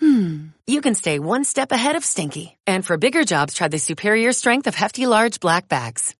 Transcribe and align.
hmm, 0.00 0.48
you 0.66 0.80
can 0.80 0.94
stay 0.94 1.18
one 1.18 1.44
step 1.44 1.72
ahead 1.72 1.96
of 1.96 2.04
stinky. 2.04 2.56
And 2.66 2.84
for 2.84 2.96
bigger 2.96 3.24
jobs, 3.24 3.54
try 3.54 3.68
the 3.68 3.78
superior 3.78 4.32
strength 4.32 4.66
of 4.66 4.74
Hefty 4.74 5.06
Large 5.06 5.40
Black 5.40 5.68
Bags. 5.68 6.14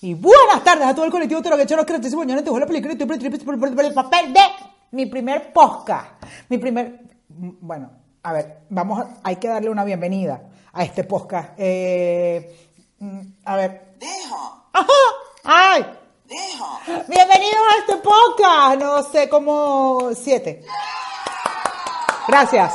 Y 0.00 0.14
buenas 0.14 0.62
tardes 0.62 0.86
a 0.86 0.94
todo 0.94 1.04
el 1.04 1.10
colectivo 1.10 1.42
Toro 1.42 1.56
que 1.56 1.66
yo 1.66 1.76
no 1.76 1.84
creo 1.84 2.00
que 2.00 2.08
te 2.08 2.14
voy 2.14 2.62
a 2.62 2.66
película 2.66 2.94
y 2.94 3.86
el 3.86 3.94
papel 3.94 4.32
de 4.32 4.40
mi 4.92 5.06
primer 5.06 5.52
podcast. 5.52 6.22
Mi 6.48 6.58
primer. 6.58 7.00
Bueno, 7.40 7.90
a 8.24 8.32
ver, 8.32 8.62
vamos 8.68 8.98
a, 8.98 9.18
hay 9.22 9.36
que 9.36 9.46
darle 9.46 9.70
una 9.70 9.84
bienvenida 9.84 10.42
a 10.72 10.82
este 10.82 11.04
podcast. 11.04 11.50
Eh, 11.56 12.68
mm, 12.98 13.20
a 13.44 13.54
ver. 13.54 13.94
Deja, 13.96 14.64
¡Ajá! 14.72 14.92
¡Ay! 15.44 15.86
deja. 16.24 17.04
Bienvenidos 17.06 17.60
a 17.70 17.78
este 17.78 17.96
podcast. 17.98 18.80
No 18.80 19.02
sé 19.04 19.28
cómo. 19.28 20.10
Siete. 20.16 20.64
Gracias. 22.26 22.74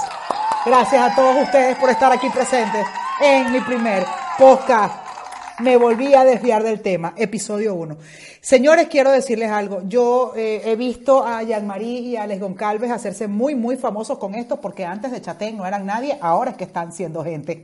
Gracias 0.66 1.12
a 1.12 1.14
todos 1.14 1.44
ustedes 1.44 1.78
por 1.78 1.90
estar 1.90 2.14
aquí 2.14 2.30
presentes 2.30 2.88
en 3.20 3.52
mi 3.52 3.60
primer 3.60 4.06
podcast. 4.38 5.03
Me 5.64 5.78
volví 5.78 6.14
a 6.14 6.26
desviar 6.26 6.62
del 6.62 6.82
tema, 6.82 7.14
episodio 7.16 7.74
1. 7.76 7.96
Señores, 8.42 8.90
quiero 8.90 9.12
decirles 9.12 9.50
algo. 9.50 9.82
Yo 9.88 10.34
eh, 10.36 10.62
he 10.66 10.76
visto 10.76 11.26
a 11.26 11.42
Jean-Marie 11.42 12.02
y 12.02 12.16
a 12.18 12.24
Alex 12.24 12.42
Goncalves 12.42 12.92
hacerse 12.92 13.30
muy, 13.30 13.56
muy 13.56 13.78
famosos 13.78 14.18
con 14.18 14.36
esto, 14.36 14.60
porque 14.60 14.84
antes 14.84 15.14
de 15.14 15.22
Chatén 15.22 15.56
no 15.56 15.66
eran 15.66 15.86
nadie, 15.86 16.18
ahora 16.20 16.52
es 16.52 16.58
que 16.58 16.66
están 16.66 16.92
siendo 16.92 17.24
gente. 17.24 17.64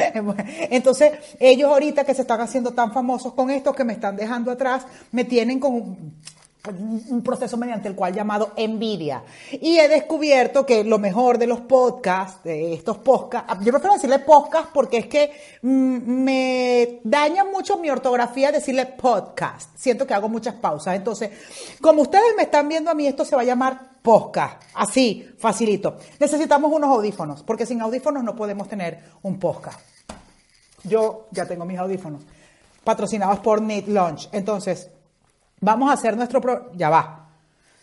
Entonces, 0.70 1.12
ellos 1.38 1.70
ahorita 1.70 2.02
que 2.02 2.14
se 2.14 2.22
están 2.22 2.40
haciendo 2.40 2.72
tan 2.72 2.92
famosos 2.92 3.32
con 3.34 3.48
esto, 3.50 3.74
que 3.74 3.84
me 3.84 3.92
están 3.92 4.16
dejando 4.16 4.50
atrás, 4.50 4.84
me 5.12 5.22
tienen 5.22 5.60
con 5.60 6.14
un 6.68 7.22
proceso 7.22 7.56
mediante 7.56 7.88
el 7.88 7.94
cual 7.94 8.12
llamado 8.12 8.52
envidia. 8.56 9.22
Y 9.50 9.78
he 9.78 9.88
descubierto 9.88 10.66
que 10.66 10.84
lo 10.84 10.98
mejor 10.98 11.38
de 11.38 11.46
los 11.46 11.60
podcasts, 11.60 12.42
de 12.44 12.74
estos 12.74 12.98
podcasts, 12.98 13.64
yo 13.64 13.72
prefiero 13.72 13.94
decirle 13.94 14.18
podcast 14.18 14.68
porque 14.72 14.98
es 14.98 15.06
que 15.06 15.32
mm, 15.62 16.22
me 16.22 17.00
daña 17.02 17.44
mucho 17.44 17.78
mi 17.78 17.90
ortografía 17.90 18.52
decirle 18.52 18.86
podcast. 18.86 19.70
Siento 19.76 20.06
que 20.06 20.12
hago 20.12 20.28
muchas 20.28 20.54
pausas. 20.54 20.96
Entonces, 20.96 21.30
como 21.80 22.02
ustedes 22.02 22.34
me 22.36 22.42
están 22.42 22.68
viendo 22.68 22.90
a 22.90 22.94
mí, 22.94 23.06
esto 23.06 23.24
se 23.24 23.34
va 23.34 23.42
a 23.42 23.46
llamar 23.46 23.90
podcast. 24.02 24.62
Así, 24.74 25.26
facilito. 25.38 25.96
Necesitamos 26.18 26.70
unos 26.72 26.90
audífonos, 26.90 27.42
porque 27.42 27.64
sin 27.64 27.80
audífonos 27.80 28.22
no 28.22 28.36
podemos 28.36 28.68
tener 28.68 29.00
un 29.22 29.38
podcast. 29.38 29.80
Yo 30.84 31.26
ya 31.30 31.46
tengo 31.46 31.64
mis 31.64 31.78
audífonos, 31.78 32.22
patrocinados 32.84 33.40
por 33.40 33.62
Need 33.62 33.88
Launch. 33.88 34.28
Entonces, 34.32 34.90
Vamos 35.60 35.90
a 35.90 35.94
hacer 35.94 36.16
nuestro 36.16 36.40
pro 36.40 36.70
ya 36.74 36.90
va. 36.90 37.26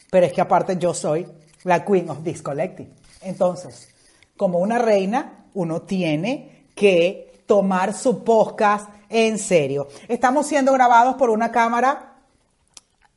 Pero 0.09 0.25
es 0.25 0.33
que 0.33 0.41
aparte 0.41 0.77
yo 0.77 0.93
soy 0.93 1.27
la 1.63 1.83
Queen 1.85 2.09
of 2.09 2.23
this 2.23 2.41
Collective. 2.41 2.89
Entonces, 3.21 3.89
como 4.37 4.59
una 4.59 4.77
reina, 4.77 5.45
uno 5.53 5.81
tiene 5.81 6.67
que 6.75 7.41
tomar 7.45 7.93
su 7.93 8.23
podcast 8.23 8.89
en 9.09 9.37
serio. 9.39 9.87
Estamos 10.07 10.47
siendo 10.47 10.73
grabados 10.73 11.15
por 11.15 11.29
una 11.29 11.51
cámara 11.51 12.13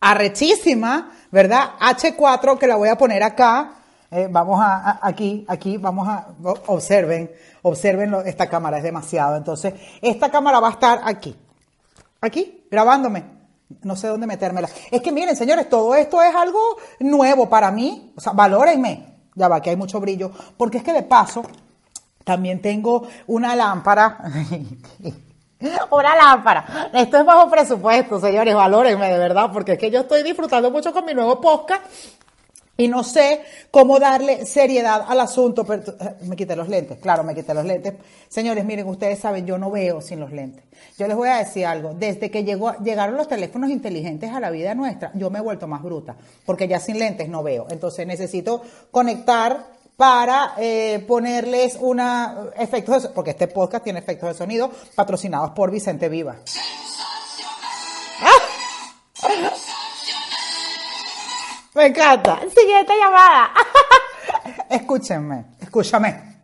arrechísima, 0.00 1.10
¿verdad? 1.30 1.72
H4 1.80 2.58
que 2.58 2.66
la 2.66 2.76
voy 2.76 2.88
a 2.88 2.96
poner 2.96 3.22
acá. 3.22 3.72
Eh, 4.10 4.26
vamos 4.30 4.60
a, 4.60 4.76
a- 4.90 5.00
aquí, 5.02 5.44
aquí, 5.48 5.76
vamos 5.76 6.08
a, 6.08 6.28
observen, 6.66 7.30
observen 7.62 8.14
esta 8.26 8.48
cámara, 8.48 8.78
es 8.78 8.82
demasiado. 8.82 9.36
Entonces, 9.36 9.74
esta 10.02 10.30
cámara 10.30 10.58
va 10.58 10.68
a 10.68 10.72
estar 10.72 11.00
aquí, 11.04 11.36
aquí, 12.20 12.64
grabándome. 12.70 13.39
No 13.82 13.96
sé 13.96 14.08
dónde 14.08 14.26
metérmela. 14.26 14.68
Es 14.90 15.00
que 15.00 15.12
miren, 15.12 15.36
señores, 15.36 15.68
todo 15.68 15.94
esto 15.94 16.22
es 16.22 16.34
algo 16.34 16.58
nuevo 17.00 17.48
para 17.48 17.70
mí. 17.70 18.12
O 18.16 18.20
sea, 18.20 18.32
valórenme. 18.32 19.06
Ya 19.34 19.48
va, 19.48 19.62
que 19.62 19.70
hay 19.70 19.76
mucho 19.76 20.00
brillo. 20.00 20.30
Porque 20.56 20.78
es 20.78 20.84
que 20.84 20.92
de 20.92 21.02
paso, 21.02 21.42
también 22.24 22.60
tengo 22.60 23.06
una 23.26 23.54
lámpara. 23.56 24.18
una 25.90 26.16
lámpara. 26.16 26.90
Esto 26.92 27.18
es 27.18 27.24
bajo 27.24 27.50
presupuesto, 27.50 28.20
señores, 28.20 28.54
valórenme 28.54 29.10
de 29.10 29.18
verdad, 29.18 29.50
porque 29.52 29.72
es 29.72 29.78
que 29.78 29.90
yo 29.90 30.00
estoy 30.00 30.22
disfrutando 30.22 30.70
mucho 30.70 30.92
con 30.92 31.04
mi 31.04 31.14
nuevo 31.14 31.40
podcast 31.40 31.82
y 32.82 32.88
no 32.88 33.04
sé 33.04 33.42
cómo 33.70 33.98
darle 33.98 34.46
seriedad 34.46 35.04
al 35.06 35.20
asunto. 35.20 35.64
Pero, 35.64 35.82
eh, 36.00 36.16
me 36.22 36.36
quité 36.36 36.56
los 36.56 36.68
lentes, 36.68 36.98
claro, 36.98 37.22
me 37.24 37.34
quité 37.34 37.52
los 37.54 37.64
lentes. 37.64 37.94
Señores, 38.28 38.64
miren, 38.64 38.86
ustedes 38.88 39.18
saben, 39.18 39.44
yo 39.46 39.58
no 39.58 39.70
veo 39.70 40.00
sin 40.00 40.20
los 40.20 40.32
lentes. 40.32 40.64
Yo 40.98 41.06
les 41.06 41.16
voy 41.16 41.28
a 41.28 41.36
decir 41.38 41.66
algo. 41.66 41.94
Desde 41.94 42.30
que 42.30 42.44
llegaron 42.44 43.16
los 43.16 43.28
teléfonos 43.28 43.70
inteligentes 43.70 44.30
a 44.32 44.40
la 44.40 44.50
vida 44.50 44.74
nuestra, 44.74 45.10
yo 45.14 45.30
me 45.30 45.38
he 45.38 45.42
vuelto 45.42 45.66
más 45.66 45.82
bruta, 45.82 46.16
porque 46.46 46.66
ya 46.68 46.80
sin 46.80 46.98
lentes 46.98 47.28
no 47.28 47.42
veo. 47.42 47.66
Entonces 47.70 48.06
necesito 48.06 48.62
conectar 48.90 49.66
para 49.96 50.54
eh, 50.56 51.04
ponerles 51.06 51.76
una 51.78 52.50
efectos 52.56 52.94
de 53.02 53.08
so- 53.08 53.14
porque 53.14 53.32
este 53.32 53.48
podcast 53.48 53.84
tiene 53.84 53.98
efectos 53.98 54.30
de 54.30 54.34
sonido 54.34 54.70
patrocinados 54.94 55.50
por 55.50 55.70
Vicente 55.70 56.08
Viva. 56.08 56.36
Me 61.74 61.86
encanta. 61.86 62.40
Siguiente 62.54 62.92
llamada. 62.98 63.50
Escúchenme, 64.68 65.44
escúchame, 65.60 66.38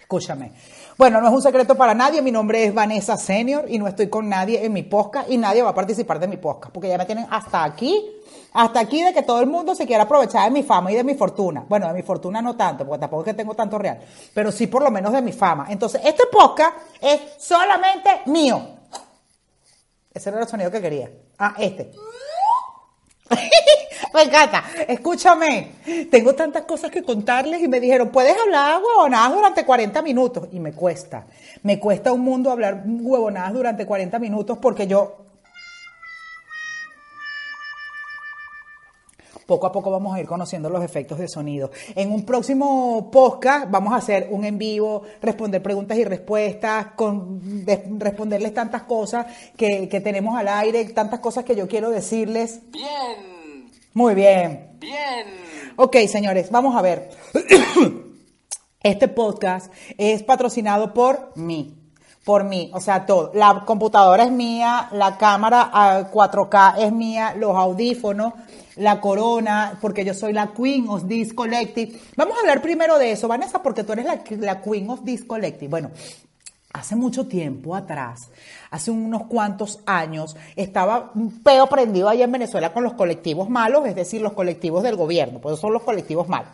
escúchame. 0.00 0.52
Bueno, 0.96 1.20
no 1.20 1.28
es 1.28 1.34
un 1.34 1.42
secreto 1.42 1.74
para 1.74 1.94
nadie, 1.94 2.22
mi 2.22 2.30
nombre 2.30 2.64
es 2.64 2.74
Vanessa 2.74 3.16
Senior 3.16 3.66
y 3.68 3.78
no 3.78 3.86
estoy 3.86 4.08
con 4.08 4.28
nadie 4.28 4.64
en 4.64 4.72
mi 4.72 4.82
podcast 4.82 5.30
y 5.30 5.36
nadie 5.36 5.62
va 5.62 5.70
a 5.70 5.74
participar 5.74 6.18
de 6.18 6.26
mi 6.26 6.38
podcast 6.38 6.72
porque 6.72 6.88
ya 6.88 6.98
me 6.98 7.04
tienen 7.04 7.26
hasta 7.30 7.62
aquí, 7.62 8.04
hasta 8.52 8.80
aquí 8.80 9.02
de 9.02 9.12
que 9.12 9.22
todo 9.22 9.40
el 9.40 9.46
mundo 9.46 9.74
se 9.74 9.86
quiera 9.86 10.04
aprovechar 10.04 10.44
de 10.44 10.50
mi 10.50 10.62
fama 10.62 10.90
y 10.90 10.96
de 10.96 11.04
mi 11.04 11.14
fortuna. 11.14 11.64
Bueno, 11.68 11.86
de 11.88 11.94
mi 11.94 12.02
fortuna 12.02 12.42
no 12.42 12.56
tanto, 12.56 12.86
porque 12.86 13.00
tampoco 13.00 13.22
es 13.22 13.26
que 13.26 13.34
tengo 13.34 13.54
tanto 13.54 13.78
real, 13.78 14.00
pero 14.34 14.50
sí 14.50 14.66
por 14.66 14.82
lo 14.82 14.90
menos 14.90 15.12
de 15.12 15.22
mi 15.22 15.32
fama. 15.32 15.66
Entonces, 15.68 16.00
este 16.04 16.24
podcast 16.32 16.76
es 17.00 17.20
solamente 17.38 18.22
mío. 18.26 18.60
Ese 20.12 20.30
era 20.30 20.40
el 20.40 20.48
sonido 20.48 20.70
que 20.70 20.80
quería. 20.80 21.10
Ah, 21.38 21.54
este. 21.58 21.92
Me 24.14 24.22
encanta. 24.22 24.64
Escúchame, 24.88 25.72
tengo 26.10 26.34
tantas 26.34 26.64
cosas 26.64 26.90
que 26.90 27.02
contarles 27.02 27.62
y 27.62 27.68
me 27.68 27.80
dijeron, 27.80 28.08
puedes 28.08 28.36
hablar 28.38 28.80
huevonadas 28.82 29.32
durante 29.34 29.64
40 29.64 30.02
minutos. 30.02 30.48
Y 30.52 30.60
me 30.60 30.72
cuesta, 30.72 31.26
me 31.62 31.78
cuesta 31.78 32.12
un 32.12 32.22
mundo 32.22 32.50
hablar 32.50 32.82
huevonadas 32.86 33.52
durante 33.52 33.86
40 33.86 34.18
minutos 34.18 34.58
porque 34.58 34.86
yo... 34.86 35.27
Poco 39.48 39.66
a 39.66 39.72
poco 39.72 39.90
vamos 39.90 40.14
a 40.14 40.20
ir 40.20 40.26
conociendo 40.26 40.68
los 40.68 40.84
efectos 40.84 41.18
de 41.18 41.26
sonido. 41.26 41.70
En 41.94 42.12
un 42.12 42.26
próximo 42.26 43.10
podcast 43.10 43.70
vamos 43.70 43.94
a 43.94 43.96
hacer 43.96 44.28
un 44.30 44.44
en 44.44 44.58
vivo, 44.58 45.04
responder 45.22 45.62
preguntas 45.62 45.96
y 45.96 46.04
respuestas, 46.04 46.88
con, 46.94 47.64
de- 47.64 47.82
responderles 47.96 48.52
tantas 48.52 48.82
cosas 48.82 49.24
que, 49.56 49.88
que 49.88 50.02
tenemos 50.02 50.36
al 50.38 50.48
aire, 50.48 50.84
tantas 50.90 51.20
cosas 51.20 51.44
que 51.46 51.56
yo 51.56 51.66
quiero 51.66 51.88
decirles. 51.88 52.60
Bien, 52.70 53.70
Muy 53.94 54.14
bien. 54.14 54.72
bien. 54.78 55.26
Ok, 55.76 55.96
señores, 56.08 56.50
vamos 56.50 56.76
a 56.76 56.82
ver. 56.82 57.08
Este 58.82 59.08
podcast 59.08 59.72
es 59.96 60.22
patrocinado 60.24 60.92
por 60.92 61.32
mí. 61.36 61.74
Por 62.22 62.44
mí, 62.44 62.70
o 62.74 62.80
sea, 62.80 63.06
todo. 63.06 63.30
La 63.34 63.62
computadora 63.64 64.24
es 64.24 64.30
mía, 64.30 64.88
la 64.92 65.16
cámara 65.16 65.70
ah, 65.72 66.10
4K 66.12 66.74
es 66.84 66.92
mía, 66.92 67.34
los 67.34 67.56
audífonos, 67.56 68.34
la 68.78 69.00
corona, 69.00 69.78
porque 69.80 70.04
yo 70.04 70.14
soy 70.14 70.32
la 70.32 70.52
Queen 70.52 70.88
of 70.88 71.06
This 71.06 71.32
Collective. 71.34 71.98
Vamos 72.16 72.36
a 72.36 72.40
hablar 72.40 72.62
primero 72.62 72.98
de 72.98 73.12
eso, 73.12 73.28
Vanessa, 73.28 73.62
porque 73.62 73.84
tú 73.84 73.92
eres 73.92 74.06
la, 74.06 74.22
la 74.38 74.60
Queen 74.62 74.88
of 74.90 75.04
This 75.04 75.24
Collective. 75.24 75.68
Bueno, 75.68 75.90
Hace 76.70 76.96
mucho 76.96 77.26
tiempo 77.26 77.74
atrás, 77.74 78.28
hace 78.70 78.90
unos 78.90 79.24
cuantos 79.24 79.80
años, 79.86 80.36
estaba 80.54 81.10
un 81.14 81.42
peo 81.42 81.66
prendido 81.66 82.10
allá 82.10 82.24
en 82.26 82.30
Venezuela 82.30 82.74
con 82.74 82.84
los 82.84 82.92
colectivos 82.92 83.48
malos, 83.48 83.86
es 83.86 83.94
decir, 83.96 84.20
los 84.20 84.34
colectivos 84.34 84.82
del 84.82 84.94
gobierno, 84.94 85.40
pues 85.40 85.58
son 85.58 85.72
los 85.72 85.82
colectivos 85.82 86.28
malos. 86.28 86.50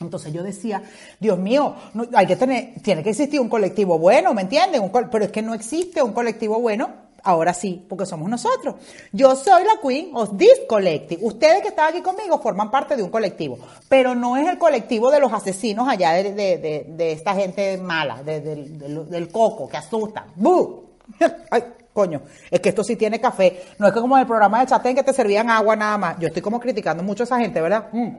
Entonces 0.00 0.32
yo 0.32 0.42
decía, 0.42 0.82
Dios 1.20 1.38
mío, 1.38 1.76
no- 1.94 2.06
hay 2.14 2.26
que 2.26 2.34
tener, 2.34 2.74
tiene 2.82 3.04
que 3.04 3.10
existir 3.10 3.40
un 3.40 3.48
colectivo 3.48 3.98
bueno, 4.00 4.34
¿me 4.34 4.42
entienden? 4.42 4.90
Pero 5.12 5.24
es 5.24 5.30
que 5.30 5.42
no 5.42 5.54
existe 5.54 6.02
un 6.02 6.12
colectivo 6.12 6.58
bueno 6.60 7.05
Ahora 7.28 7.52
sí, 7.52 7.84
porque 7.88 8.06
somos 8.06 8.28
nosotros. 8.30 8.76
Yo 9.10 9.34
soy 9.34 9.64
la 9.64 9.80
queen 9.82 10.10
of 10.14 10.36
this 10.38 10.60
collective. 10.68 11.20
Ustedes 11.24 11.60
que 11.60 11.68
están 11.68 11.88
aquí 11.90 12.00
conmigo 12.00 12.38
forman 12.38 12.70
parte 12.70 12.96
de 12.96 13.02
un 13.02 13.10
colectivo, 13.10 13.58
pero 13.88 14.14
no 14.14 14.36
es 14.36 14.46
el 14.48 14.58
colectivo 14.58 15.10
de 15.10 15.18
los 15.18 15.32
asesinos 15.32 15.88
allá 15.88 16.12
de, 16.12 16.32
de- 16.32 16.86
de- 16.88 17.12
esta 17.12 17.34
gente 17.34 17.78
mala, 17.78 18.22
de- 18.22 18.40
del- 18.40 19.28
coco, 19.32 19.68
que 19.68 19.76
asustan. 19.76 20.26
¡Bu! 20.36 20.84
Ay, 21.50 21.64
coño, 21.92 22.22
es 22.48 22.60
que 22.60 22.68
esto 22.68 22.84
sí 22.84 22.94
tiene 22.94 23.20
café. 23.20 23.60
No 23.78 23.88
es 23.88 23.92
que 23.92 24.00
como 24.00 24.16
en 24.16 24.20
el 24.20 24.26
programa 24.28 24.60
de 24.60 24.66
Chatén 24.66 24.94
que 24.94 25.02
te 25.02 25.12
servían 25.12 25.50
agua 25.50 25.74
nada 25.74 25.98
más. 25.98 26.18
Yo 26.20 26.28
estoy 26.28 26.42
como 26.42 26.60
criticando 26.60 27.02
mucho 27.02 27.22
a 27.22 27.26
esa 27.26 27.38
gente, 27.40 27.60
¿verdad? 27.60 27.88
Mm. 27.92 28.16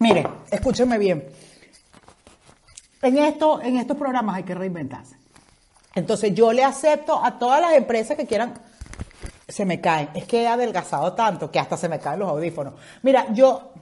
Miren, 0.00 0.26
escúchenme 0.50 0.96
bien. 0.96 1.28
En, 3.02 3.18
esto, 3.18 3.60
en 3.60 3.76
estos 3.76 3.96
programas 3.98 4.36
hay 4.36 4.42
que 4.44 4.54
reinventarse. 4.54 5.16
Entonces 5.94 6.34
yo 6.34 6.52
le 6.52 6.64
acepto 6.64 7.24
a 7.24 7.38
todas 7.38 7.60
las 7.60 7.74
empresas 7.74 8.16
que 8.16 8.26
quieran, 8.26 8.54
se 9.48 9.64
me 9.64 9.80
caen, 9.80 10.10
es 10.14 10.24
que 10.24 10.42
he 10.42 10.48
adelgazado 10.48 11.12
tanto 11.12 11.50
que 11.50 11.58
hasta 11.58 11.76
se 11.76 11.88
me 11.88 11.98
caen 11.98 12.20
los 12.20 12.28
audífonos. 12.28 12.74
Mira, 13.02 13.26
yo, 13.32 13.72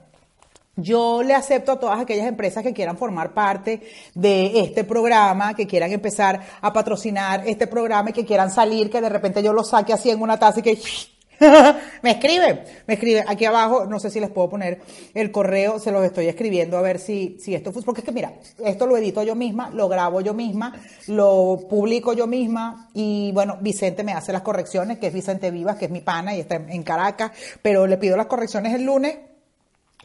yo 0.75 1.23
le 1.23 1.33
acepto 1.33 1.71
a 1.71 1.79
todas 1.79 1.99
aquellas 1.99 2.27
empresas 2.27 2.63
que 2.63 2.73
quieran 2.73 2.97
formar 2.97 3.33
parte 3.33 3.81
de 4.13 4.59
este 4.59 4.83
programa, 4.83 5.55
que 5.55 5.65
quieran 5.65 5.91
empezar 5.91 6.39
a 6.61 6.71
patrocinar 6.71 7.47
este 7.47 7.67
programa 7.67 8.11
y 8.11 8.13
que 8.13 8.25
quieran 8.25 8.51
salir, 8.51 8.89
que 8.89 9.01
de 9.01 9.09
repente 9.09 9.41
yo 9.41 9.53
lo 9.53 9.63
saque 9.63 9.93
así 9.93 10.09
en 10.09 10.21
una 10.21 10.37
taza 10.37 10.59
y 10.59 10.63
que 10.63 10.79
me 12.01 12.11
escriben, 12.11 12.61
me 12.87 12.95
escriben 12.95 13.23
aquí 13.27 13.45
abajo, 13.45 13.85
no 13.85 13.99
sé 13.99 14.09
si 14.09 14.19
les 14.19 14.29
puedo 14.29 14.49
poner 14.49 14.81
el 15.13 15.31
correo, 15.31 15.79
se 15.79 15.91
los 15.91 16.03
estoy 16.03 16.27
escribiendo 16.27 16.77
a 16.77 16.81
ver 16.81 16.99
si, 16.99 17.37
si 17.39 17.55
esto 17.55 17.71
porque 17.85 18.01
es 18.01 18.05
que 18.05 18.11
mira, 18.11 18.33
esto 18.65 18.87
lo 18.87 18.97
edito 18.97 19.23
yo 19.23 19.35
misma, 19.35 19.69
lo 19.69 19.87
grabo 19.87 20.21
yo 20.21 20.33
misma, 20.33 20.73
lo 21.07 21.59
publico 21.69 22.13
yo 22.13 22.27
misma 22.27 22.89
y 22.93 23.31
bueno, 23.33 23.57
Vicente 23.61 24.03
me 24.03 24.13
hace 24.13 24.33
las 24.33 24.41
correcciones, 24.41 24.99
que 24.99 25.07
es 25.07 25.13
Vicente 25.13 25.49
Vivas, 25.49 25.77
que 25.77 25.85
es 25.85 25.91
mi 25.91 26.01
pana 26.01 26.35
y 26.35 26.41
está 26.41 26.55
en 26.55 26.73
en 26.73 26.83
Caracas, 26.83 27.31
pero 27.61 27.87
le 27.87 27.97
pido 27.97 28.17
las 28.17 28.25
correcciones 28.27 28.73
el 28.73 28.83
lunes 28.83 29.17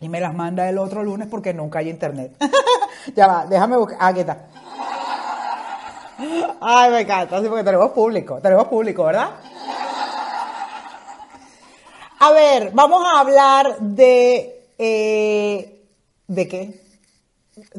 y 0.01 0.09
me 0.09 0.21
las 0.21 0.35
manda 0.35 0.69
el 0.69 0.79
otro 0.79 1.03
lunes 1.03 1.29
porque 1.29 1.53
nunca 1.53 1.81
hay 1.81 1.91
internet. 1.91 2.37
ya 3.17 3.27
va, 3.27 3.47
déjame 3.47 3.77
buscar, 3.77 3.99
ah, 4.01 4.07
aquí 4.09 4.21
está. 4.21 4.47
Ay, 6.61 6.91
me 6.91 7.01
encanta, 7.01 7.41
sí, 7.41 7.47
porque 7.49 7.65
tenemos 7.65 7.91
público, 7.93 8.41
tenemos 8.41 8.67
público, 8.69 9.05
¿verdad? 9.05 9.31
A 12.21 12.33
ver, 12.33 12.71
vamos 12.73 13.05
a 13.07 13.21
hablar 13.21 13.79
de... 13.81 14.67
eh, 14.79 15.75
¿De 16.27 16.49
qué? 16.49 16.83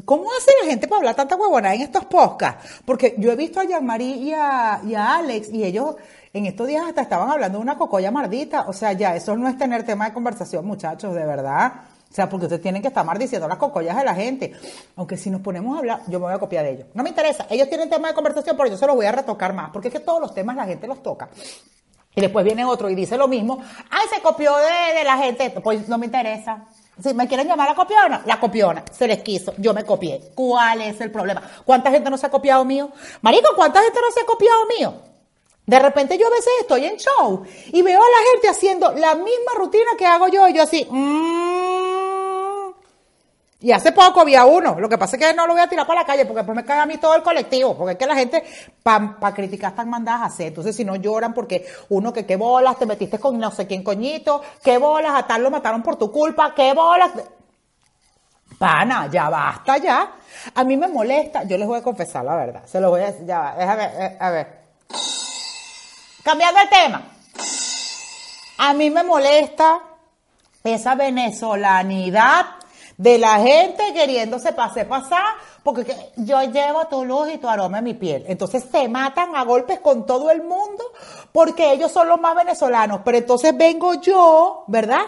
¿Cómo 0.04 0.24
hace 0.36 0.50
la 0.62 0.68
gente 0.70 0.88
para 0.88 0.98
hablar 0.98 1.14
tanta 1.14 1.36
huevona 1.36 1.74
en 1.74 1.82
estos 1.82 2.04
podcasts? 2.06 2.82
Porque 2.84 3.14
yo 3.18 3.30
he 3.32 3.36
visto 3.36 3.60
a 3.60 3.64
Jean-Marie 3.64 4.16
y 4.16 4.32
a, 4.34 4.80
y 4.84 4.94
a 4.94 5.16
Alex 5.16 5.50
y 5.50 5.64
ellos 5.64 5.96
en 6.32 6.46
estos 6.46 6.66
días 6.66 6.84
hasta 6.86 7.00
estaban 7.02 7.30
hablando 7.30 7.58
de 7.58 7.62
una 7.62 7.78
cocoya 7.78 8.10
mardita. 8.10 8.66
O 8.68 8.72
sea, 8.72 8.92
ya, 8.92 9.14
eso 9.16 9.36
no 9.36 9.48
es 9.48 9.56
tener 9.56 9.84
tema 9.84 10.06
de 10.06 10.12
conversación, 10.12 10.66
muchachos, 10.66 11.14
de 11.14 11.24
verdad. 11.24 11.72
O 12.10 12.14
sea, 12.14 12.28
porque 12.28 12.46
ustedes 12.46 12.60
tienen 12.60 12.82
que 12.82 12.88
estar 12.88 13.06
maldiciendo 13.06 13.46
las 13.46 13.56
cocollas 13.56 13.96
de 13.96 14.04
la 14.04 14.14
gente. 14.14 14.52
Aunque 14.96 15.16
si 15.16 15.30
nos 15.30 15.40
ponemos 15.40 15.76
a 15.76 15.78
hablar, 15.78 16.00
yo 16.08 16.18
me 16.18 16.26
voy 16.26 16.34
a 16.34 16.38
copiar 16.38 16.64
de 16.64 16.72
ellos. 16.72 16.86
No 16.92 17.02
me 17.02 17.10
interesa. 17.10 17.46
Ellos 17.48 17.68
tienen 17.68 17.88
tema 17.88 18.08
de 18.08 18.14
conversación, 18.14 18.56
pero 18.56 18.68
yo 18.68 18.76
se 18.76 18.86
los 18.86 18.96
voy 18.96 19.06
a 19.06 19.12
retocar 19.12 19.54
más. 19.54 19.70
Porque 19.70 19.88
es 19.88 19.94
que 19.94 20.00
todos 20.00 20.20
los 20.20 20.34
temas 20.34 20.56
la 20.56 20.66
gente 20.66 20.86
los 20.88 21.02
toca. 21.02 21.28
Y 22.14 22.20
después 22.20 22.44
viene 22.44 22.64
otro 22.64 22.90
y 22.90 22.94
dice 22.94 23.16
lo 23.16 23.28
mismo. 23.28 23.62
Ay, 23.90 24.06
se 24.12 24.20
copió 24.20 24.54
de, 24.56 24.98
de 24.98 25.04
la 25.04 25.16
gente. 25.16 25.50
Pues 25.62 25.88
no 25.88 25.98
me 25.98 26.06
interesa. 26.06 26.66
Si 27.02 27.14
me 27.14 27.26
quieren 27.28 27.46
llamar 27.46 27.68
la 27.68 27.74
copiona, 27.74 28.22
la 28.26 28.38
copiona. 28.38 28.84
Se 28.90 29.06
les 29.06 29.22
quiso. 29.22 29.54
Yo 29.58 29.72
me 29.72 29.84
copié. 29.84 30.32
¿Cuál 30.34 30.82
es 30.82 31.00
el 31.00 31.10
problema? 31.10 31.42
¿Cuánta 31.64 31.90
gente 31.90 32.10
no 32.10 32.18
se 32.18 32.26
ha 32.26 32.30
copiado 32.30 32.64
mío? 32.64 32.90
Marico, 33.22 33.48
¿cuánta 33.54 33.82
gente 33.82 33.98
no 34.00 34.10
se 34.12 34.20
ha 34.20 34.26
copiado 34.26 34.66
mío? 34.66 34.94
De 35.66 35.78
repente 35.78 36.18
yo 36.18 36.26
a 36.26 36.30
veces 36.30 36.52
estoy 36.60 36.84
en 36.84 36.96
show 36.96 37.44
y 37.72 37.82
veo 37.82 38.00
a 38.00 38.02
la 38.02 38.32
gente 38.32 38.48
haciendo 38.48 38.92
la 38.92 39.14
misma 39.14 39.52
rutina 39.56 39.90
que 39.96 40.04
hago 40.04 40.26
yo 40.26 40.48
y 40.48 40.54
yo 40.54 40.64
así, 40.64 40.84
mmm. 40.90 41.89
Y 43.62 43.72
hace 43.72 43.92
poco 43.92 44.22
había 44.22 44.46
uno, 44.46 44.80
lo 44.80 44.88
que 44.88 44.96
pasa 44.96 45.16
es 45.16 45.22
que 45.22 45.34
no 45.34 45.46
lo 45.46 45.52
voy 45.52 45.60
a 45.60 45.68
tirar 45.68 45.86
para 45.86 46.00
la 46.00 46.06
calle 46.06 46.24
porque 46.24 46.38
después 46.38 46.56
me 46.56 46.64
cae 46.64 46.80
a 46.80 46.86
mí 46.86 46.96
todo 46.96 47.14
el 47.14 47.22
colectivo, 47.22 47.76
porque 47.76 47.92
es 47.92 47.98
que 47.98 48.06
la 48.06 48.16
gente 48.16 48.42
para 48.82 49.34
criticar 49.34 49.72
están 49.72 49.90
mandadas 49.90 50.22
a 50.22 50.24
hacer, 50.26 50.46
entonces 50.46 50.74
si 50.74 50.82
no 50.82 50.96
lloran 50.96 51.34
porque 51.34 51.66
uno 51.90 52.10
que 52.10 52.24
qué 52.24 52.36
bolas, 52.36 52.78
te 52.78 52.86
metiste 52.86 53.18
con 53.18 53.38
no 53.38 53.50
sé 53.50 53.66
quién 53.66 53.84
coñito, 53.84 54.40
qué 54.62 54.78
bolas, 54.78 55.12
a 55.14 55.26
tal 55.26 55.42
lo 55.42 55.50
mataron 55.50 55.82
por 55.82 55.96
tu 55.96 56.10
culpa, 56.10 56.54
qué 56.54 56.72
bolas. 56.72 57.10
Pana, 58.58 59.08
ya 59.10 59.28
basta 59.28 59.76
ya. 59.76 60.10
A 60.54 60.64
mí 60.64 60.78
me 60.78 60.88
molesta, 60.88 61.42
yo 61.44 61.58
les 61.58 61.68
voy 61.68 61.80
a 61.80 61.82
confesar 61.82 62.24
la 62.24 62.36
verdad, 62.36 62.62
se 62.64 62.80
lo 62.80 62.88
voy 62.88 63.02
a 63.02 63.12
decir, 63.12 63.26
ya 63.26 63.40
va, 63.40 63.56
déjame, 63.56 63.84
eh, 63.84 64.16
a 64.18 64.30
ver. 64.30 64.60
Cambiando 66.22 66.60
el 66.60 66.68
tema. 66.70 67.02
A 68.56 68.72
mí 68.72 68.88
me 68.88 69.02
molesta 69.02 69.80
esa 70.64 70.94
venezolanidad 70.94 72.59
de 73.00 73.16
la 73.16 73.38
gente 73.38 73.94
queriéndose 73.94 74.52
pase 74.52 74.84
pasar, 74.84 75.24
porque 75.62 75.86
que 75.86 75.96
yo 76.16 76.42
llevo 76.42 76.86
tu 76.86 77.02
luz 77.06 77.30
y 77.32 77.38
tu 77.38 77.48
aroma 77.48 77.78
en 77.78 77.84
mi 77.84 77.94
piel. 77.94 78.26
Entonces 78.28 78.62
se 78.70 78.88
matan 78.88 79.34
a 79.34 79.44
golpes 79.44 79.80
con 79.80 80.04
todo 80.04 80.30
el 80.30 80.42
mundo 80.42 80.84
porque 81.32 81.72
ellos 81.72 81.90
son 81.90 82.08
los 82.08 82.20
más 82.20 82.36
venezolanos. 82.36 83.00
Pero 83.02 83.16
entonces 83.16 83.56
vengo 83.56 83.94
yo, 83.94 84.64
¿verdad? 84.66 85.00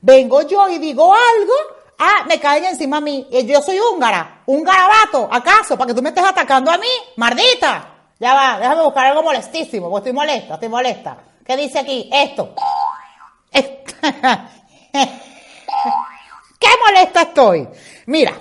Vengo 0.00 0.42
yo 0.42 0.68
y 0.68 0.78
digo 0.78 1.14
algo, 1.14 1.52
ah, 2.00 2.24
me 2.26 2.40
caen 2.40 2.64
encima 2.64 2.96
a 2.96 3.00
mí. 3.00 3.28
Yo 3.30 3.62
soy 3.62 3.78
húngara, 3.78 4.42
un 4.46 4.64
garabato, 4.64 5.28
¿acaso? 5.30 5.78
Para 5.78 5.86
que 5.86 5.94
tú 5.94 6.02
me 6.02 6.08
estés 6.08 6.24
atacando 6.24 6.72
a 6.72 6.78
mí, 6.78 6.90
mardita. 7.14 7.92
Ya 8.18 8.34
va, 8.34 8.58
déjame 8.58 8.82
buscar 8.82 9.06
algo 9.06 9.22
molestísimo, 9.22 9.88
porque 9.88 10.08
estoy 10.08 10.18
molesta, 10.18 10.54
estoy 10.54 10.68
molesta. 10.68 11.18
¿Qué 11.44 11.56
dice 11.56 11.78
aquí? 11.78 12.10
Esto. 12.12 12.54
¡Qué 16.66 16.72
molesta 16.84 17.22
estoy! 17.22 17.68
Mira, 18.06 18.32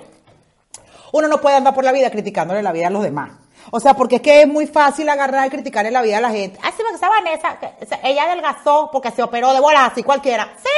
uno 1.12 1.28
no 1.28 1.40
puede 1.40 1.58
andar 1.58 1.76
por 1.76 1.84
la 1.84 1.92
vida 1.92 2.10
criticándole 2.10 2.64
la 2.64 2.72
vida 2.72 2.88
a 2.88 2.90
los 2.90 3.04
demás. 3.04 3.32
O 3.70 3.80
sea, 3.80 3.94
porque 3.94 4.16
es 4.16 4.22
que 4.24 4.42
es 4.42 4.48
muy 4.48 4.66
fácil 4.66 5.08
agarrar 5.10 5.46
y 5.46 5.52
criticarle 5.52 5.92
la 5.92 6.02
vida 6.02 6.18
a 6.18 6.22
la 6.22 6.32
gente. 6.32 6.60
Ah, 6.64 6.72
sí, 6.76 6.82
porque 6.82 6.96
esa 6.96 7.10
Vanessa, 7.10 7.58
ella 8.04 8.24
adelgazó 8.24 8.90
porque 8.92 9.12
se 9.12 9.22
operó 9.22 9.54
de 9.54 9.60
bolas 9.60 9.92
así 9.92 10.02
cualquiera. 10.02 10.54
Sí. 10.58 10.70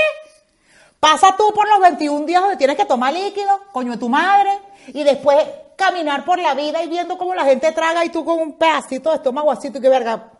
Pasa 0.99 1.35
tú 1.37 1.53
por 1.53 1.69
los 1.69 1.79
21 1.79 2.25
días 2.25 2.41
donde 2.41 2.57
tienes 2.57 2.75
que 2.75 2.85
tomar 2.85 3.13
líquido, 3.13 3.61
coño 3.71 3.93
de 3.93 3.97
tu 3.97 4.09
madre, 4.09 4.59
y 4.87 5.03
después 5.03 5.37
caminar 5.77 6.25
por 6.25 6.39
la 6.39 6.53
vida 6.53 6.83
y 6.83 6.89
viendo 6.89 7.17
cómo 7.17 7.33
la 7.33 7.45
gente 7.45 7.71
traga 7.71 8.03
y 8.03 8.09
tú 8.09 8.25
con 8.25 8.39
un 8.39 8.53
pedacito 8.57 9.11
de 9.11 9.17
estómago 9.17 9.51
así, 9.51 9.69
tú 9.69 9.79
qué 9.79 9.87
verga. 9.87 10.31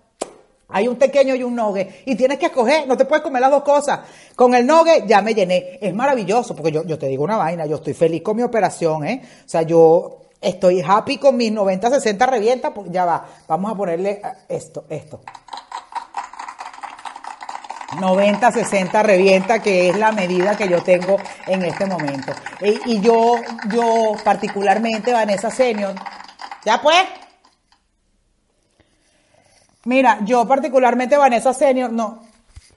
Hay 0.69 0.87
un 0.87 0.97
pequeño 0.97 1.33
y 1.35 1.43
un 1.43 1.55
nogue. 1.55 2.03
Y 2.05 2.15
tienes 2.15 2.37
que 2.37 2.47
escoger, 2.47 2.87
no 2.87 2.97
te 2.97 3.05
puedes 3.05 3.23
comer 3.23 3.41
las 3.41 3.51
dos 3.51 3.63
cosas. 3.63 4.01
Con 4.35 4.53
el 4.53 4.65
nogue 4.65 5.05
ya 5.07 5.21
me 5.21 5.33
llené. 5.33 5.79
Es 5.81 5.93
maravilloso, 5.93 6.55
porque 6.55 6.71
yo, 6.71 6.83
yo 6.85 6.97
te 6.97 7.07
digo 7.07 7.23
una 7.23 7.37
vaina, 7.37 7.65
yo 7.65 7.77
estoy 7.77 7.93
feliz 7.93 8.21
con 8.21 8.35
mi 8.35 8.43
operación, 8.43 9.05
¿eh? 9.05 9.21
O 9.45 9.49
sea, 9.49 9.61
yo 9.61 10.21
estoy 10.41 10.83
happy 10.85 11.17
con 11.17 11.37
mis 11.37 11.51
90, 11.51 11.89
60 11.89 12.25
revienta, 12.25 12.73
pues 12.73 12.91
ya 12.91 13.05
va. 13.05 13.25
Vamos 13.47 13.71
a 13.71 13.75
ponerle 13.75 14.19
ah, 14.23 14.35
esto, 14.49 14.85
esto. 14.89 15.21
90, 18.01 18.51
60 18.51 19.03
revienta, 19.03 19.61
que 19.61 19.89
es 19.89 19.97
la 19.97 20.11
medida 20.11 20.57
que 20.57 20.67
yo 20.67 20.83
tengo 20.83 21.17
en 21.47 21.63
este 21.63 21.85
momento. 21.85 22.33
Y, 22.61 22.95
y 22.95 22.99
yo, 22.99 23.35
yo 23.69 24.13
particularmente, 24.23 25.13
Vanessa 25.13 25.49
Senior, 25.49 25.95
ya 26.65 26.81
pues, 26.81 26.97
Mira, 29.87 30.19
yo 30.25 30.45
particularmente 30.45 31.15
Vanessa 31.15 31.53
Senior, 31.53 31.93
no, 31.93 32.19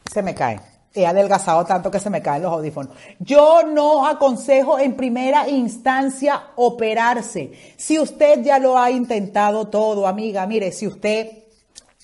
se 0.08 0.22
me 0.22 0.32
cae. 0.32 0.60
He 0.94 1.04
adelgazado 1.04 1.64
tanto 1.64 1.90
que 1.90 1.98
se 1.98 2.08
me 2.08 2.22
caen 2.22 2.44
los 2.44 2.52
audífonos. 2.52 2.96
Yo 3.18 3.64
no 3.64 4.06
aconsejo 4.06 4.78
en 4.78 4.94
primera 4.94 5.48
instancia 5.48 6.50
operarse. 6.54 7.50
Si 7.76 7.98
usted 7.98 8.44
ya 8.44 8.60
lo 8.60 8.78
ha 8.78 8.92
intentado 8.92 9.66
todo, 9.66 10.06
amiga, 10.06 10.46
mire, 10.46 10.70
si 10.70 10.86
usted 10.86 11.30